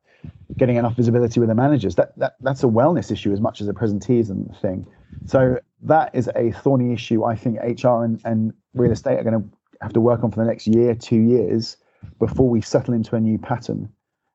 getting 0.56 0.76
enough 0.76 0.96
visibility 0.96 1.40
with 1.40 1.48
the 1.48 1.54
managers, 1.54 1.94
that, 1.96 2.18
that 2.18 2.36
that's 2.40 2.62
a 2.62 2.66
wellness 2.66 3.10
issue 3.10 3.32
as 3.32 3.40
much 3.40 3.60
as 3.60 3.68
a 3.68 3.72
presenteeism 3.72 4.60
thing. 4.60 4.86
So 5.26 5.58
that 5.82 6.14
is 6.14 6.28
a 6.34 6.52
thorny 6.52 6.92
issue. 6.92 7.24
I 7.24 7.36
think 7.36 7.58
HR 7.58 8.04
and, 8.04 8.20
and 8.24 8.52
real 8.74 8.92
estate 8.92 9.18
are 9.18 9.24
going 9.24 9.40
to 9.40 9.48
have 9.80 9.92
to 9.94 10.00
work 10.00 10.22
on 10.22 10.30
for 10.30 10.40
the 10.40 10.50
next 10.50 10.66
year, 10.66 10.94
two 10.94 11.20
years 11.20 11.76
before 12.18 12.48
we 12.48 12.60
settle 12.60 12.94
into 12.94 13.16
a 13.16 13.20
new 13.20 13.38
pattern 13.38 13.90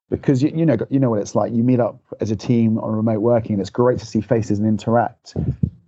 because 0.10 0.44
you, 0.44 0.52
you 0.56 0.66
know 0.66 0.78
you 0.90 1.00
know 1.00 1.10
what 1.10 1.20
it's 1.20 1.36
like. 1.36 1.54
You 1.54 1.64
meet 1.64 1.80
up 1.80 2.00
as 2.20 2.32
a 2.32 2.36
team 2.36 2.78
on 2.80 2.92
remote 2.92 3.20
working, 3.20 3.54
and 3.54 3.62
it's 3.62 3.70
great 3.70 4.00
to 4.00 4.06
see 4.06 4.22
faces 4.22 4.60
and 4.60 4.68
interact, 4.68 5.34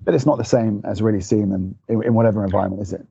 but 0.03 0.13
it's 0.13 0.25
not 0.25 0.37
the 0.37 0.45
same 0.45 0.81
as 0.85 1.01
really 1.01 1.21
seeing 1.21 1.49
them 1.49 1.75
in, 1.87 2.03
in 2.03 2.13
whatever 2.13 2.43
environment, 2.43 2.81
is 2.81 2.93
it? 2.93 3.05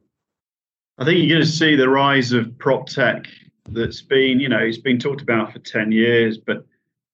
I 0.98 1.04
think 1.04 1.18
you're 1.18 1.28
going 1.28 1.42
to 1.42 1.46
see 1.46 1.76
the 1.76 1.88
rise 1.88 2.32
of 2.32 2.56
prop 2.58 2.86
tech. 2.86 3.26
That's 3.68 4.02
been 4.02 4.40
you 4.40 4.48
know 4.48 4.58
it's 4.58 4.78
been 4.78 4.98
talked 4.98 5.22
about 5.22 5.52
for 5.52 5.58
ten 5.60 5.92
years, 5.92 6.38
but 6.38 6.64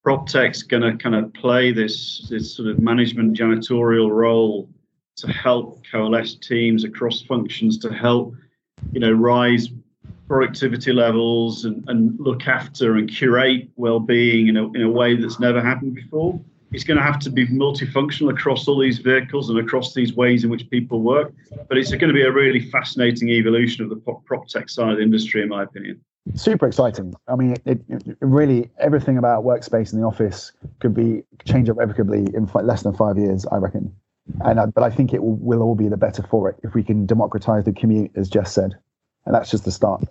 prop 0.02 0.26
tech's 0.26 0.62
going 0.62 0.82
to 0.82 1.02
kind 1.02 1.14
of 1.14 1.32
play 1.34 1.72
this 1.72 2.26
this 2.28 2.54
sort 2.56 2.68
of 2.68 2.78
management 2.78 3.36
janitorial 3.36 4.10
role 4.10 4.68
to 5.16 5.30
help 5.30 5.82
coalesce 5.90 6.34
teams 6.36 6.84
across 6.84 7.22
functions 7.22 7.78
to 7.78 7.92
help 7.92 8.34
you 8.92 9.00
know 9.00 9.12
rise 9.12 9.68
productivity 10.26 10.92
levels 10.92 11.66
and, 11.66 11.84
and 11.88 12.18
look 12.18 12.46
after 12.46 12.96
and 12.96 13.10
curate 13.10 13.68
well-being 13.76 14.48
in 14.48 14.56
a, 14.56 14.72
in 14.72 14.82
a 14.82 14.90
way 14.90 15.14
that's 15.14 15.38
never 15.38 15.60
happened 15.60 15.94
before. 15.94 16.40
It's 16.72 16.84
going 16.84 16.96
to 16.96 17.02
have 17.02 17.18
to 17.18 17.30
be 17.30 17.46
multifunctional 17.48 18.30
across 18.30 18.66
all 18.66 18.78
these 18.78 18.98
vehicles 18.98 19.50
and 19.50 19.58
across 19.58 19.92
these 19.92 20.14
ways 20.14 20.42
in 20.42 20.48
which 20.48 20.70
people 20.70 21.02
work. 21.02 21.34
But 21.68 21.76
it's 21.76 21.90
going 21.90 22.08
to 22.08 22.14
be 22.14 22.22
a 22.22 22.32
really 22.32 22.70
fascinating 22.70 23.28
evolution 23.28 23.84
of 23.84 23.90
the 23.90 23.96
prop 23.96 24.48
tech 24.48 24.70
side 24.70 24.92
of 24.92 24.96
the 24.96 25.02
industry, 25.02 25.42
in 25.42 25.50
my 25.50 25.64
opinion. 25.64 26.00
Super 26.34 26.66
exciting. 26.66 27.14
I 27.26 27.34
mean, 27.34 27.56
it, 27.64 27.80
it 27.88 28.16
really 28.20 28.70
everything 28.78 29.18
about 29.18 29.44
workspace 29.44 29.92
in 29.92 30.00
the 30.00 30.06
office 30.06 30.52
could 30.80 30.94
be 30.94 31.24
changed 31.44 31.68
irrevocably 31.68 32.26
in 32.34 32.48
less 32.54 32.82
than 32.82 32.94
five 32.94 33.18
years, 33.18 33.44
I 33.46 33.56
reckon. 33.56 33.92
And 34.44 34.60
uh, 34.60 34.66
but 34.66 34.84
I 34.84 34.90
think 34.90 35.12
it 35.12 35.22
will, 35.22 35.36
will 35.36 35.62
all 35.62 35.74
be 35.74 35.88
the 35.88 35.96
better 35.96 36.22
for 36.22 36.48
it 36.48 36.56
if 36.62 36.74
we 36.74 36.84
can 36.84 37.06
democratize 37.06 37.64
the 37.64 37.72
commute, 37.72 38.12
as 38.14 38.28
Jess 38.28 38.52
said, 38.52 38.76
and 39.26 39.34
that's 39.34 39.50
just 39.50 39.64
the 39.64 39.72
start. 39.72 40.04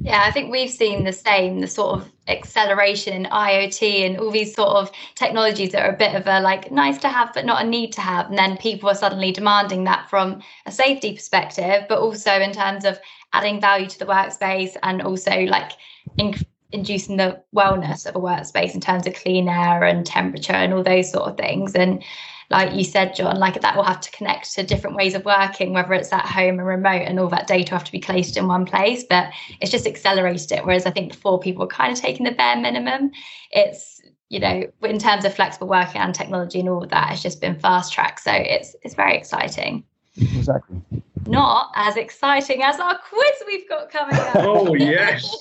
Yeah, 0.00 0.22
I 0.24 0.30
think 0.30 0.52
we've 0.52 0.70
seen 0.70 1.04
the 1.04 1.12
same, 1.12 1.60
the 1.60 1.66
sort 1.66 2.00
of 2.00 2.12
acceleration 2.28 3.14
in 3.14 3.24
IoT 3.24 4.06
and 4.06 4.18
all 4.18 4.30
these 4.30 4.54
sort 4.54 4.70
of 4.70 4.92
technologies 5.16 5.72
that 5.72 5.82
are 5.84 5.92
a 5.92 5.96
bit 5.96 6.14
of 6.14 6.26
a 6.26 6.40
like 6.40 6.70
nice 6.70 6.98
to 6.98 7.08
have, 7.08 7.34
but 7.34 7.44
not 7.44 7.64
a 7.64 7.68
need 7.68 7.92
to 7.94 8.00
have. 8.00 8.28
And 8.28 8.38
then 8.38 8.56
people 8.58 8.88
are 8.88 8.94
suddenly 8.94 9.32
demanding 9.32 9.84
that 9.84 10.08
from 10.08 10.40
a 10.66 10.72
safety 10.72 11.14
perspective, 11.14 11.84
but 11.88 11.98
also 11.98 12.32
in 12.32 12.52
terms 12.52 12.84
of 12.84 13.00
adding 13.32 13.60
value 13.60 13.88
to 13.88 13.98
the 13.98 14.06
workspace 14.06 14.76
and 14.84 15.02
also 15.02 15.40
like 15.44 15.72
in- 16.16 16.34
inducing 16.70 17.16
the 17.16 17.42
wellness 17.54 18.06
of 18.06 18.14
a 18.14 18.20
workspace 18.20 18.74
in 18.74 18.80
terms 18.80 19.06
of 19.06 19.14
clean 19.14 19.48
air 19.48 19.82
and 19.82 20.06
temperature 20.06 20.52
and 20.52 20.72
all 20.72 20.82
those 20.84 21.10
sort 21.10 21.28
of 21.28 21.36
things. 21.36 21.74
And 21.74 22.04
like 22.50 22.74
you 22.74 22.84
said, 22.84 23.14
John, 23.14 23.38
like 23.38 23.60
that 23.60 23.76
will 23.76 23.84
have 23.84 24.00
to 24.00 24.10
connect 24.10 24.54
to 24.54 24.62
different 24.62 24.96
ways 24.96 25.14
of 25.14 25.24
working, 25.24 25.72
whether 25.72 25.92
it's 25.92 26.12
at 26.12 26.24
home 26.24 26.58
and 26.58 26.66
remote, 26.66 27.02
and 27.02 27.20
all 27.20 27.28
that 27.28 27.46
data 27.46 27.72
have 27.72 27.84
to 27.84 27.92
be 27.92 28.00
placed 28.00 28.36
in 28.36 28.46
one 28.46 28.64
place. 28.64 29.04
But 29.08 29.30
it's 29.60 29.70
just 29.70 29.86
accelerated 29.86 30.52
it. 30.52 30.64
Whereas 30.64 30.86
I 30.86 30.90
think 30.90 31.12
before 31.12 31.38
people 31.38 31.60
were 31.60 31.68
kind 31.70 31.92
of 31.92 31.98
taking 31.98 32.24
the 32.24 32.32
bare 32.32 32.56
minimum. 32.56 33.10
It's 33.50 34.00
you 34.30 34.40
know, 34.40 34.64
in 34.82 34.98
terms 34.98 35.24
of 35.24 35.34
flexible 35.34 35.68
working 35.68 36.00
and 36.00 36.14
technology 36.14 36.60
and 36.60 36.68
all 36.68 36.82
of 36.82 36.90
that, 36.90 37.12
it's 37.12 37.22
just 37.22 37.40
been 37.40 37.58
fast 37.58 37.92
tracked. 37.92 38.20
So 38.20 38.32
it's 38.32 38.74
it's 38.82 38.94
very 38.94 39.16
exciting. 39.16 39.84
Exactly. 40.16 40.80
Not 41.26 41.70
as 41.74 41.96
exciting 41.96 42.62
as 42.62 42.80
our 42.80 42.98
quiz 42.98 43.42
we've 43.46 43.68
got 43.68 43.90
coming 43.90 44.16
up. 44.16 44.36
Oh 44.36 44.74
yes, 44.74 45.36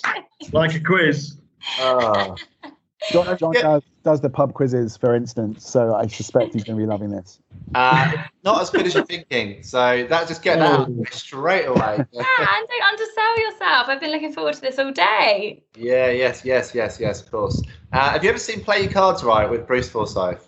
like 0.52 0.76
a 0.76 0.80
quiz. 0.82 1.38
Oh. 1.80 2.36
John, 3.12 3.38
John 3.38 3.54
Yeah. 3.54 3.62
does, 3.62 3.84
does 4.04 4.22
the 4.22 4.30
pub 4.30 4.54
quizzes, 4.54 4.98
for 4.98 5.16
instance, 5.16 5.68
so 5.70 5.94
I 5.96 6.08
suspect 6.08 6.54
he's 6.54 6.64
going 6.64 6.78
to 6.78 6.84
be 6.84 6.88
loving 6.88 7.10
this. 7.10 7.40
Uh, 7.76 8.12
not 8.44 8.62
as 8.62 8.70
good 8.70 8.86
as 8.86 8.96
you're 8.96 9.06
thinking. 9.06 9.62
So 9.64 10.06
that 10.10 10.28
just 10.28 10.42
get 10.42 10.60
that 10.60 10.72
out 10.72 10.80
of 10.82 10.96
the 10.96 11.02
way 11.02 11.06
straight 11.12 11.66
away. 11.66 11.98
yeah, 12.12 12.24
and 12.24 12.68
don't 12.68 12.84
undersell 12.90 13.40
yourself. 13.42 13.88
I've 13.88 14.00
been 14.00 14.12
looking 14.12 14.34
forward 14.34 14.56
to 14.56 14.62
this 14.62 14.80
all 14.80 14.92
day. 14.92 15.64
yeah, 15.76 16.10
yes, 16.10 16.44
yes, 16.44 16.74
yes, 16.74 17.00
yes, 17.00 17.22
of 17.22 17.32
course. 17.32 17.62
Uh, 17.94 18.12
have 18.12 18.24
you 18.24 18.30
ever 18.30 18.40
seen 18.40 18.62
Play 18.64 18.82
Your 18.82 18.92
Cards 18.92 19.24
Right 19.24 19.50
with 19.50 19.68
Bruce 19.68 19.90
Forsyth? 19.90 20.48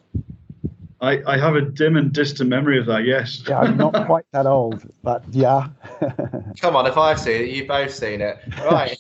I, 1.02 1.22
I 1.26 1.38
have 1.38 1.56
a 1.56 1.62
dim 1.62 1.96
and 1.96 2.12
distant 2.12 2.50
memory 2.50 2.78
of 2.78 2.86
that. 2.88 3.06
Yes. 3.06 3.42
Yeah, 3.48 3.60
I'm 3.60 3.78
not 3.78 3.94
quite 4.06 4.26
that 4.34 4.46
old, 4.46 4.84
but 5.02 5.24
yeah. 5.32 5.70
Come 6.60 6.76
on, 6.76 6.88
if 6.88 6.98
I've 6.98 7.20
seen 7.20 7.42
it, 7.44 7.50
you've 7.50 7.68
both 7.68 7.94
seen 7.94 8.20
it. 8.22 8.38
Right. 8.66 8.98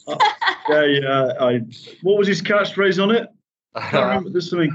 Yeah, 0.69 0.85
yeah. 0.85 1.33
I. 1.39 1.61
What 2.01 2.17
was 2.17 2.27
his 2.27 2.41
catchphrase 2.41 3.01
on 3.03 3.11
it? 3.11 3.27
I 3.75 3.81
can't 3.81 4.05
remember. 4.07 4.29
There's 4.31 4.49
something. 4.49 4.71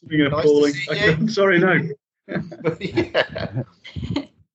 Something 0.00 0.18
Nice 0.20 0.30
to 0.30 0.36
appalling. 0.38 0.72
see 0.72 1.00
I 1.00 1.04
you. 1.06 1.28
sorry, 1.28 1.58
no. 1.58 1.80
yeah. 2.80 3.62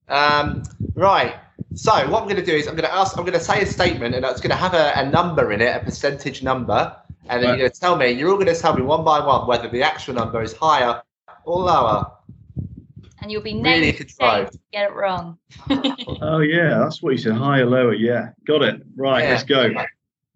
Um, 0.10 0.64
right. 0.96 1.36
So 1.76 1.92
what 2.10 2.22
I'm 2.22 2.28
going 2.28 2.36
to 2.38 2.46
do 2.46 2.54
is 2.54 2.68
I'm 2.68 2.76
going 2.76 2.88
to 2.88 2.94
ask. 2.94 3.18
I'm 3.18 3.24
going 3.26 3.38
to 3.38 3.44
say 3.44 3.62
a 3.62 3.66
statement, 3.66 4.16
and 4.16 4.24
it's 4.26 4.42
going 4.42 4.52
to 4.52 4.56
have 4.56 4.74
a, 4.74 4.94
a 4.96 5.10
number 5.10 5.52
in 5.52 5.62
it, 5.62 5.76
a 5.76 5.80
percentage 5.84 6.44
number, 6.44 6.96
and 7.30 7.42
then 7.42 7.50
Right. 7.52 7.58
you're 7.60 7.68
going 7.68 7.72
to 7.72 7.80
tell 7.80 7.96
me. 7.96 8.12
You're 8.12 8.30
all 8.30 8.36
going 8.36 8.54
to 8.54 8.56
tell 8.60 8.76
me 8.76 8.82
one 8.84 9.04
by 9.04 9.20
one 9.26 9.48
whether 9.48 9.68
the 9.70 9.82
actual 9.84 10.14
number 10.16 10.42
is 10.42 10.54
higher 10.54 11.02
or 11.46 11.60
lower. 11.62 12.12
And 13.22 13.32
you'll 13.32 13.42
be 13.42 13.54
Really 13.54 13.80
named 13.82 13.98
contrived. 13.98 14.54
to 14.54 14.60
get 14.72 14.90
it 14.92 14.94
wrong. 14.94 15.38
Oh 16.22 16.40
yeah, 16.40 16.80
that's 16.80 17.02
what 17.02 17.12
you 17.12 17.18
said. 17.18 17.34
Higher, 17.34 17.66
lower. 17.66 17.94
Yeah, 17.94 18.30
got 18.46 18.62
it. 18.62 18.82
Right, 18.96 19.24
Yeah. 19.24 19.30
let's 19.32 19.44
go. 19.44 19.72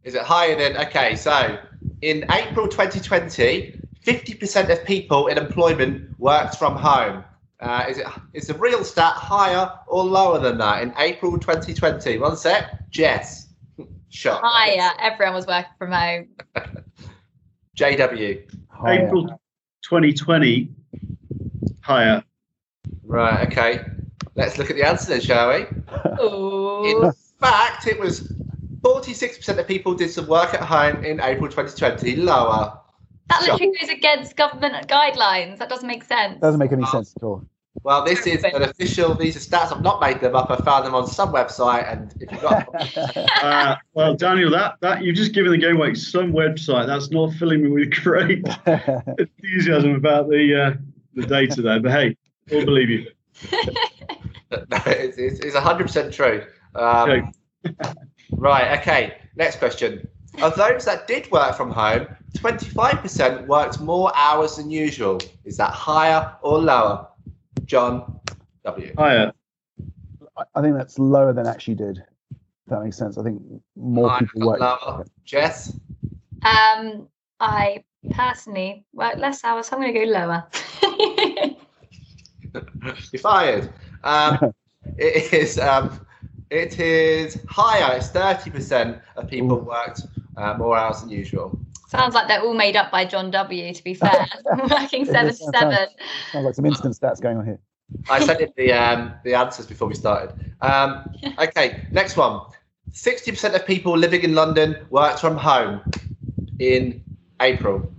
Is 0.04 0.16
it 0.16 0.22
higher 0.22 0.56
than? 0.58 0.78
Okay. 0.88 1.16
So 1.16 1.58
in 2.02 2.26
April 2.32 2.68
2020, 2.68 3.80
50% 4.06 4.70
of 4.70 4.86
people 4.86 5.28
in 5.28 5.38
employment 5.38 6.18
worked 6.20 6.56
from 6.56 6.76
home. 6.76 7.24
Uh, 7.60 7.86
is 7.90 7.98
it? 7.98 8.06
Is 8.34 8.48
the 8.48 8.54
real 8.54 8.84
stat 8.84 9.14
higher 9.14 9.72
or 9.88 10.04
lower 10.04 10.40
than 10.40 10.60
that 10.60 10.84
in 10.84 10.94
April 11.00 11.40
2020? 11.40 12.20
One 12.20 12.38
sec. 12.38 12.90
Jess. 12.90 13.48
Shot. 14.10 14.42
Higher. 14.44 14.92
Everyone 15.02 15.34
was 15.34 15.48
working 15.48 15.72
from 15.78 15.92
home. 15.92 16.28
JW. 17.76 18.52
Higher. 18.70 19.08
April 19.08 19.28
2020. 19.82 20.70
Higher. 21.82 22.24
Right, 23.04 23.48
okay. 23.48 23.86
Let's 24.36 24.58
look 24.58 24.70
at 24.70 24.76
the 24.76 24.84
answer 24.84 25.10
then, 25.10 25.22
shall 25.22 25.50
we? 25.50 25.66
In 26.92 27.12
fact, 27.40 27.88
it 27.88 28.00
was 28.00 28.34
46% 28.82 29.58
of 29.58 29.68
people 29.68 29.94
did 29.94 30.12
some 30.12 30.28
work 30.28 30.54
at 30.54 30.62
home 30.62 31.04
in 31.04 31.20
April 31.22 31.50
2020, 31.50 32.18
lower. 32.18 32.80
That 33.30 33.42
literally 33.42 33.74
goes 33.80 33.90
against 33.90 34.36
government 34.38 34.88
guidelines. 34.88 35.58
That 35.58 35.70
doesn't 35.70 35.88
make 35.88 36.04
sense. 36.04 36.40
Doesn't 36.40 36.60
make 36.60 36.72
any 36.72 36.86
sense 36.86 37.14
at 37.16 37.24
all. 37.24 37.46
Well, 37.84 38.04
this 38.04 38.26
is 38.26 38.44
an 38.44 38.64
official, 38.64 39.14
these 39.14 39.36
are 39.36 39.40
stats. 39.40 39.76
I've 39.76 39.84
not 39.84 40.02
made 40.02 40.20
them 40.20 40.36
up. 40.36 40.50
I 40.50 40.56
found 40.58 40.86
them 40.86 40.96
on 40.96 41.08
some 41.08 41.32
website. 41.32 41.92
And 41.92 42.12
if 42.20 42.32
you've 42.32 42.42
got 42.42 42.68
Uh, 43.44 43.76
well, 43.94 44.16
Daniel, 44.16 44.50
that 44.52 44.76
that 44.82 45.04
you've 45.04 45.16
just 45.16 45.34
given 45.34 45.52
the 45.52 45.58
game 45.58 45.76
away. 45.76 45.94
Some 45.94 46.32
website 46.32 46.88
that's 46.88 47.12
not 47.12 47.34
filling 47.34 47.64
me 47.64 47.70
with 47.70 47.92
great 48.04 48.46
enthusiasm 49.20 49.96
about 49.96 50.28
the 50.30 50.76
uh, 50.76 50.78
the 51.14 51.28
data 51.28 51.62
there. 51.62 51.80
But 51.80 51.92
hey, 51.92 52.18
we'll 52.50 52.66
believe 52.66 52.90
you. 52.90 53.08
no, 53.52 54.78
it's, 54.88 55.18
it's, 55.18 55.40
it's 55.42 55.56
100% 55.56 56.12
true. 56.12 56.44
Um, 56.74 57.10
Okay. 57.10 57.94
Right, 58.32 58.78
okay. 58.80 59.18
Next 59.36 59.58
question. 59.60 60.08
Of 60.42 60.56
those 60.56 60.86
that 60.86 61.08
did 61.08 61.30
work 61.32 61.56
from 61.56 61.72
home, 61.72 62.08
25% 62.38 63.48
worked 63.48 63.80
more 63.80 64.12
hours 64.16 64.58
than 64.58 64.70
usual. 64.70 65.20
Is 65.46 65.58
that 65.58 65.72
higher 65.72 66.36
or 66.42 66.60
lower? 66.60 67.08
John 67.66 68.20
W. 68.64 68.94
Higher. 68.98 69.32
I- 70.38 70.44
I 70.56 70.62
think 70.62 70.76
that's 70.76 71.00
lower 71.00 71.34
than 71.34 71.48
actually 71.48 71.76
did. 71.76 71.98
If 72.32 72.38
that 72.68 72.84
makes 72.84 72.98
sense. 72.98 73.18
I 73.18 73.24
think 73.24 73.42
more 73.76 74.10
Higher 74.10 74.20
people 74.20 74.44
or 74.44 74.46
work. 74.48 74.60
lower? 74.60 75.06
Jess? 75.24 75.76
Um, 76.44 77.08
I 77.40 77.84
personally 78.12 78.86
work 78.94 79.16
less 79.18 79.44
hours, 79.44 79.68
so 79.68 79.76
I'm 79.78 79.82
going 79.82 79.94
to 79.94 80.00
go 80.00 80.12
lower. 80.12 80.46
You're 83.12 83.20
fired. 83.22 83.74
Um, 84.04 84.54
it 84.98 85.34
is 85.34 85.58
um, 85.60 86.06
it 86.50 86.80
is 86.80 87.40
higher. 87.48 87.98
It's 87.98 88.10
30% 88.10 89.02
of 89.16 89.30
people 89.30 89.58
Ooh. 89.58 89.64
worked 89.64 90.02
uh, 90.38 90.56
more 90.58 90.78
hours 90.78 91.02
than 91.02 91.10
usual. 91.10 91.60
Sounds 91.88 92.14
like 92.14 92.28
they're 92.28 92.42
all 92.42 92.54
made 92.54 92.76
up 92.76 92.92
by 92.92 93.06
John 93.06 93.32
W. 93.32 93.74
To 93.74 93.84
be 93.84 93.94
fair, 93.94 94.12
working 94.70 95.04
It 95.04 95.08
seven 95.08 95.28
does 95.28 95.40
to 95.40 95.44
sound- 95.46 95.56
seven. 95.74 95.88
Sounds 96.32 96.46
like 96.46 96.56
some 96.56 96.66
instant 96.66 96.96
stats 97.00 97.22
going 97.22 97.38
on 97.38 97.46
here. 97.46 97.60
I 98.10 98.20
sent 98.26 98.42
him 98.42 98.50
the 98.58 98.74
um, 98.74 99.14
the 99.24 99.34
answers 99.34 99.66
before 99.66 99.88
we 99.88 99.96
started. 99.96 100.54
Um, 100.62 101.10
okay, 101.40 101.88
next 101.92 102.18
one. 102.18 102.42
Sixty 102.92 103.32
percent 103.32 103.56
of 103.56 103.66
people 103.66 103.98
living 103.98 104.22
in 104.24 104.36
London 104.36 104.76
worked 104.90 105.20
from 105.20 105.38
home 105.38 105.82
in 106.60 107.02
April. 107.42 107.90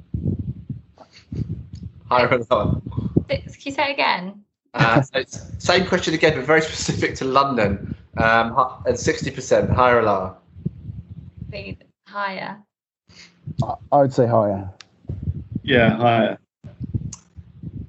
Higher 2.10 2.26
and 2.28 2.46
lower. 2.50 2.80
Can 3.28 3.42
you 3.60 3.72
say 3.72 3.90
it 3.90 3.92
again? 3.92 4.42
Uh, 4.74 5.00
so 5.02 5.20
it's 5.20 5.40
same 5.58 5.86
question 5.86 6.12
again, 6.14 6.34
but 6.36 6.44
very 6.44 6.60
specific 6.62 7.14
to 7.16 7.24
London. 7.24 7.94
Um, 8.18 8.82
and 8.86 8.98
sixty 8.98 9.30
percent 9.30 9.70
higher 9.70 9.98
or 9.98 10.02
lower. 10.02 10.36
Be 11.50 11.78
higher. 12.06 12.58
I, 13.62 13.74
I 13.92 13.96
would 13.98 14.12
say 14.12 14.26
higher. 14.26 14.68
Yeah, 15.62 15.96
higher. 15.96 16.38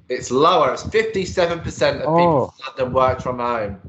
It's 0.08 0.30
lower. 0.30 0.72
It's 0.72 0.82
fifty-seven 0.84 1.60
percent 1.60 1.96
of 1.98 2.02
people 2.16 2.54
Oh. 2.54 2.54
in 2.58 2.66
London 2.78 2.92
worked 2.94 3.22
from 3.22 3.38
home. 3.38 3.80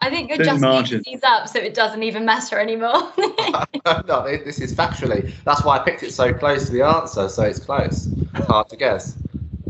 I 0.00 0.10
think 0.10 0.28
you're 0.28 0.36
Thin 0.36 0.46
just 0.46 0.60
margin. 0.60 1.02
these 1.06 1.22
up, 1.22 1.48
so 1.48 1.58
it 1.58 1.72
doesn't 1.72 2.02
even 2.02 2.24
matter 2.26 2.58
anymore. 2.58 3.12
no, 4.06 4.24
this 4.26 4.44
this 4.44 4.60
is 4.60 4.74
factually. 4.74 5.32
That's 5.44 5.64
why 5.64 5.78
I 5.78 5.84
picked 5.84 6.02
it 6.02 6.12
so 6.12 6.32
close 6.34 6.66
to 6.66 6.72
the 6.72 6.82
answer, 6.82 7.28
so 7.28 7.42
it's 7.44 7.58
close. 7.58 8.06
It's 8.34 8.46
Hard 8.46 8.68
to 8.68 8.76
guess. 8.76 9.16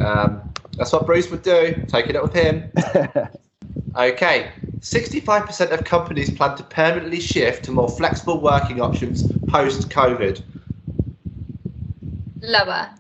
Um, 0.01 0.53
that's 0.77 0.93
what 0.93 1.07
Bruce 1.07 1.31
would 1.31 1.43
do. 1.43 1.85
Take 1.89 2.07
it 2.09 2.17
up 2.17 2.23
with 2.25 2.35
him. 2.35 2.71
Okay. 3.97 4.51
65% 4.81 5.71
of 5.73 5.85
companies 5.85 6.31
plan 6.31 6.57
to 6.57 6.63
permanently 6.65 7.21
shift 7.21 7.65
to 7.65 7.73
more 7.73 7.89
flexible 7.89 8.41
working 8.41 8.81
options 8.81 9.25
post 9.49 9.89
COVID. 9.89 10.43
lower. 12.43 12.91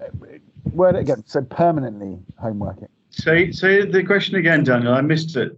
Uh, 0.00 0.06
word 0.72 0.96
it 0.96 1.00
again. 1.00 1.24
So 1.26 1.42
permanently 1.42 2.18
home 2.38 2.58
working. 2.58 2.88
Say 3.10 3.52
say 3.52 3.84
the 3.84 4.04
question 4.04 4.36
again, 4.36 4.64
Daniel. 4.64 4.94
I 4.94 5.00
missed 5.00 5.36
it. 5.36 5.56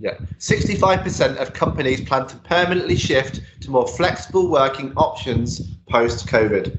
Yeah. 0.00 0.18
65% 0.38 1.36
of 1.36 1.54
companies 1.54 2.02
plan 2.02 2.26
to 2.26 2.36
permanently 2.36 2.96
shift 2.96 3.40
to 3.60 3.70
more 3.70 3.86
flexible 3.86 4.50
working 4.50 4.92
options 4.96 5.60
post 5.88 6.26
COVID. 6.26 6.76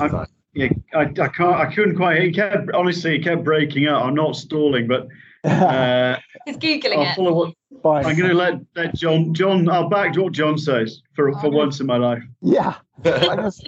I'm- 0.00 0.26
Yeah, 0.54 0.68
I, 0.94 1.00
I 1.02 1.28
can't. 1.28 1.40
I 1.56 1.72
couldn't 1.72 1.96
quite. 1.96 2.22
He 2.22 2.32
kept 2.32 2.70
honestly. 2.72 3.12
He 3.18 3.22
kept 3.22 3.44
breaking 3.44 3.86
out. 3.86 4.02
I'm 4.02 4.14
not 4.14 4.34
stalling, 4.34 4.88
but 4.88 5.06
uh, 5.44 6.16
He's 6.46 6.56
googling 6.56 6.96
I'll 6.96 7.02
it. 7.12 7.14
follow 7.16 7.32
what 7.32 7.54
Fine. 7.82 8.06
I'm 8.06 8.16
going 8.16 8.30
to 8.30 8.34
let, 8.34 8.54
let 8.74 8.94
John. 8.94 9.32
John, 9.34 9.68
I'll 9.68 9.88
back 9.88 10.16
what 10.16 10.32
John 10.32 10.58
says 10.58 11.00
for 11.14 11.32
for 11.40 11.50
once 11.50 11.78
in 11.80 11.86
my 11.86 11.96
life. 11.98 12.22
Yeah. 12.40 12.74
I'm 13.04 13.20
gonna, 13.20 13.46
s- 13.46 13.60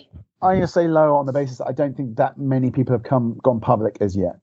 I'm 0.42 0.56
gonna 0.56 0.66
say 0.66 0.88
lower 0.88 1.12
on 1.14 1.26
the 1.26 1.32
basis 1.32 1.58
that 1.58 1.66
I 1.66 1.72
don't 1.72 1.96
think 1.96 2.16
that 2.16 2.38
many 2.38 2.70
people 2.70 2.92
have 2.92 3.04
come 3.04 3.38
gone 3.44 3.60
public 3.60 3.98
as 4.00 4.16
yet. 4.16 4.36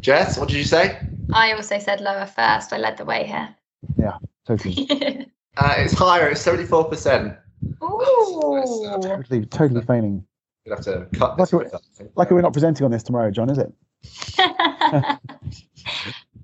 Jess, 0.00 0.36
what 0.38 0.48
did 0.48 0.56
you 0.56 0.64
say? 0.64 0.98
I 1.32 1.52
also 1.52 1.78
said 1.78 2.00
lower 2.00 2.26
first. 2.26 2.72
I 2.72 2.78
led 2.78 2.96
the 2.96 3.04
way 3.04 3.24
here. 3.26 3.54
Yeah, 3.96 4.16
totally, 4.46 4.88
Uh, 5.56 5.74
it's 5.78 5.92
higher. 5.94 6.28
It's 6.28 6.44
74%. 6.44 7.38
Ooh. 7.82 8.98
totally, 9.02 9.46
totally 9.46 9.82
failing. 9.82 10.24
We'll 10.66 10.76
have 10.76 10.84
to 10.86 11.06
cut 11.16 11.36
this 11.36 11.52
Luckily- 11.52 11.64
bit 11.64 11.74
up. 11.74 11.82
Luckily, 12.16 12.34
we're 12.36 12.42
not 12.42 12.52
presenting 12.52 12.84
on 12.84 12.90
this 12.90 13.02
tomorrow, 13.02 13.30
John, 13.30 13.50
is 13.50 13.58
it? 13.58 13.72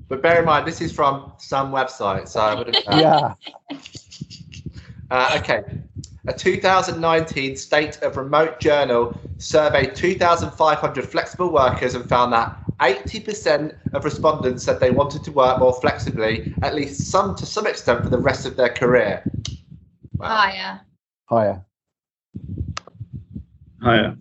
But 0.09 0.23
bear 0.23 0.41
in 0.41 0.45
mind, 0.45 0.67
this 0.67 0.81
is 0.81 0.91
from 0.93 1.33
some 1.39 1.71
website, 1.71 2.27
so 2.27 2.41
I 2.41 2.55
would 2.57 2.75
have. 2.75 2.85
Yeah. 3.01 3.35
Uh, 5.13 5.37
okay. 5.41 5.63
A 6.29 6.33
2019 6.33 7.57
State 7.57 7.97
of 8.03 8.17
Remote 8.17 8.61
Journal 8.61 9.19
surveyed 9.39 9.97
2,500 9.97 11.05
flexible 11.09 11.51
workers 11.53 11.97
and 11.97 12.09
found 12.09 12.33
that 12.33 12.57
80% 12.79 13.75
of 13.93 14.05
respondents 14.05 14.63
said 14.63 14.79
they 14.79 14.93
wanted 14.93 15.25
to 15.25 15.33
work 15.33 15.59
more 15.59 15.73
flexibly, 15.81 16.55
at 16.63 16.77
least 16.77 17.11
some 17.11 17.35
to 17.35 17.45
some 17.45 17.67
extent, 17.67 18.05
for 18.05 18.09
the 18.09 18.19
rest 18.19 18.47
of 18.47 18.57
their 18.57 18.69
career. 18.69 19.29
Wow. 20.17 20.29
Higher. 20.29 20.81
Higher. 21.31 21.65
Higher. 23.83 24.17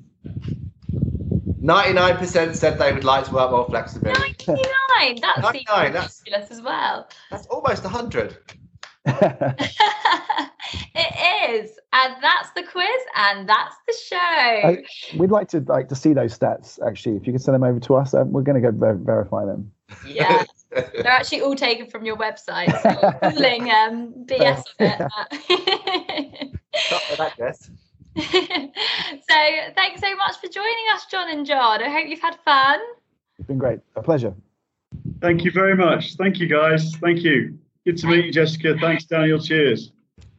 99% 1.61 2.55
said 2.55 2.77
they 2.79 2.93
would 2.93 3.03
like 3.03 3.25
to 3.25 3.33
work 3.33 3.51
more 3.51 3.67
flexibly. 3.67 4.13
99. 4.13 4.57
That 5.21 5.39
99, 5.41 5.53
seems 5.53 5.67
that's- 5.67 6.21
ridiculous 6.25 6.51
as 6.51 6.61
well. 6.61 7.09
That's 7.31 7.47
almost 7.47 7.83
100. 7.83 8.37
it 10.95 11.51
is. 11.51 11.71
And 11.91 12.15
that's 12.21 12.51
the 12.55 12.63
quiz 12.63 12.87
and 13.15 13.49
that's 13.49 13.75
the 13.87 13.95
show. 14.07 14.17
I- 14.17 14.83
We'd 15.17 15.31
like 15.31 15.47
to 15.49 15.61
like 15.61 15.89
to 15.89 15.95
see 15.95 16.13
those 16.13 16.37
stats. 16.37 16.79
Actually, 16.85 17.17
if 17.17 17.25
you 17.25 17.33
could 17.33 17.41
send 17.41 17.55
them 17.55 17.63
over 17.63 17.79
to 17.79 17.95
us, 17.95 18.13
um, 18.13 18.31
we're 18.31 18.43
going 18.43 18.61
to 18.61 18.71
go 18.71 18.77
ver- 18.77 18.95
verify 18.95 19.45
them. 19.45 19.71
yeah. 20.07 20.43
They're 20.71 21.07
actually 21.07 21.41
all 21.41 21.55
taken 21.55 21.87
from 21.87 22.05
your 22.05 22.15
website. 22.15 22.69
So 22.83 22.89
you're 23.01 23.31
pulling 23.31 23.71
um, 23.71 24.13
BS 24.27 24.61
on 24.79 25.09
it. 25.49 26.49
but- 26.71 26.81
Not 26.91 27.01
for 27.03 27.15
that 27.17 27.37
guess. 27.37 27.69
so 28.15 29.35
thanks 29.75 30.01
so 30.01 30.15
much 30.15 30.37
for 30.41 30.47
joining 30.47 30.85
us, 30.93 31.05
John 31.09 31.29
and 31.29 31.45
John. 31.45 31.81
I 31.81 31.89
hope 31.89 32.07
you've 32.07 32.19
had 32.19 32.35
fun. 32.43 32.79
It's 33.37 33.47
been 33.47 33.57
great. 33.57 33.79
A 33.95 34.01
pleasure. 34.01 34.33
Thank 35.21 35.45
you 35.45 35.51
very 35.51 35.75
much. 35.75 36.15
Thank 36.15 36.39
you, 36.39 36.47
guys. 36.47 36.95
Thank 36.95 37.21
you. 37.21 37.57
Good 37.85 37.97
to 37.99 38.07
meet 38.07 38.25
you, 38.25 38.31
Jessica. 38.31 38.75
Thanks, 38.79 39.05
Daniel. 39.05 39.39
Cheers. 39.39 39.91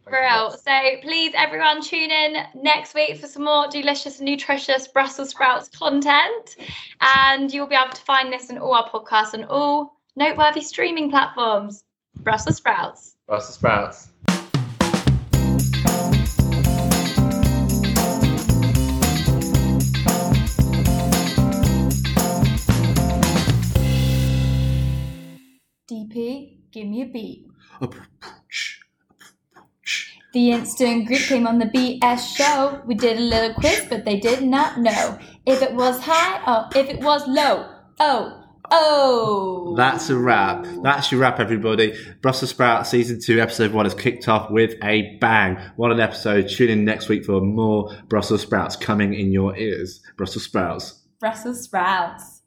Brill. 0.04 0.50
So 0.50 0.72
please, 1.02 1.32
everyone, 1.36 1.80
tune 1.80 2.10
in 2.10 2.44
next 2.54 2.94
week 2.94 3.18
for 3.18 3.28
some 3.28 3.44
more 3.44 3.68
delicious 3.68 4.18
and 4.18 4.28
nutritious 4.28 4.88
Brussels 4.88 5.30
sprouts 5.30 5.68
content. 5.68 6.56
And 7.00 7.52
you'll 7.52 7.68
be 7.68 7.76
able 7.76 7.94
to 7.94 8.02
find 8.02 8.32
this 8.32 8.50
in 8.50 8.58
all 8.58 8.74
our 8.74 8.88
podcasts 8.90 9.34
and 9.34 9.44
all 9.44 9.96
noteworthy 10.16 10.62
streaming 10.62 11.10
platforms. 11.10 11.84
Brussels 12.18 12.56
sprouts. 12.56 13.16
Brussels 13.28 13.54
sprouts. 13.54 14.08
Give 26.72 26.87
me 26.87 27.02
a 27.02 27.06
beat. 27.06 27.46
The 30.33 30.52
instant 30.52 31.09
group 31.09 31.20
came 31.20 31.46
on 31.46 31.59
the 31.59 31.66
BS 31.66 32.37
show. 32.37 32.80
We 32.87 32.94
did 32.94 33.18
a 33.18 33.20
little 33.20 33.54
quiz, 33.54 33.87
but 33.90 34.04
they 34.04 34.20
did 34.20 34.42
not 34.42 34.78
know 34.78 35.18
if 35.44 35.61
it 35.61 35.74
was 35.74 36.00
high 36.00 36.40
or 36.46 36.68
if 36.78 36.88
it 36.88 37.02
was 37.02 37.26
low. 37.26 37.68
Oh, 37.98 38.44
oh. 38.70 39.74
That's 39.76 40.09
a 40.09 40.16
wrap. 40.16 40.66
That's 40.85 41.11
your 41.11 41.20
wrap, 41.20 41.40
everybody. 41.40 41.94
Brussels 42.22 42.50
Sprout 42.50 42.87
season 42.87 43.20
two, 43.20 43.40
episode 43.40 43.72
one 43.72 43.87
has 43.87 43.94
kicked 43.94 44.28
off 44.28 44.52
with 44.52 44.74
a 44.85 45.16
bang. 45.20 45.59
What 45.74 45.90
an 45.90 45.98
episode. 45.98 46.48
Tune 46.48 46.70
in 46.70 46.85
next 46.85 47.09
week 47.09 47.24
for 47.24 47.40
more 47.40 47.92
Brussels 48.09 48.42
Sprouts 48.42 48.76
coming 48.76 49.14
in 49.14 49.33
your 49.33 49.56
ears. 49.56 50.00
Brussels 50.16 50.44
Sprouts. 50.44 51.02
Brussels 51.18 51.64
sprouts. 51.64 52.39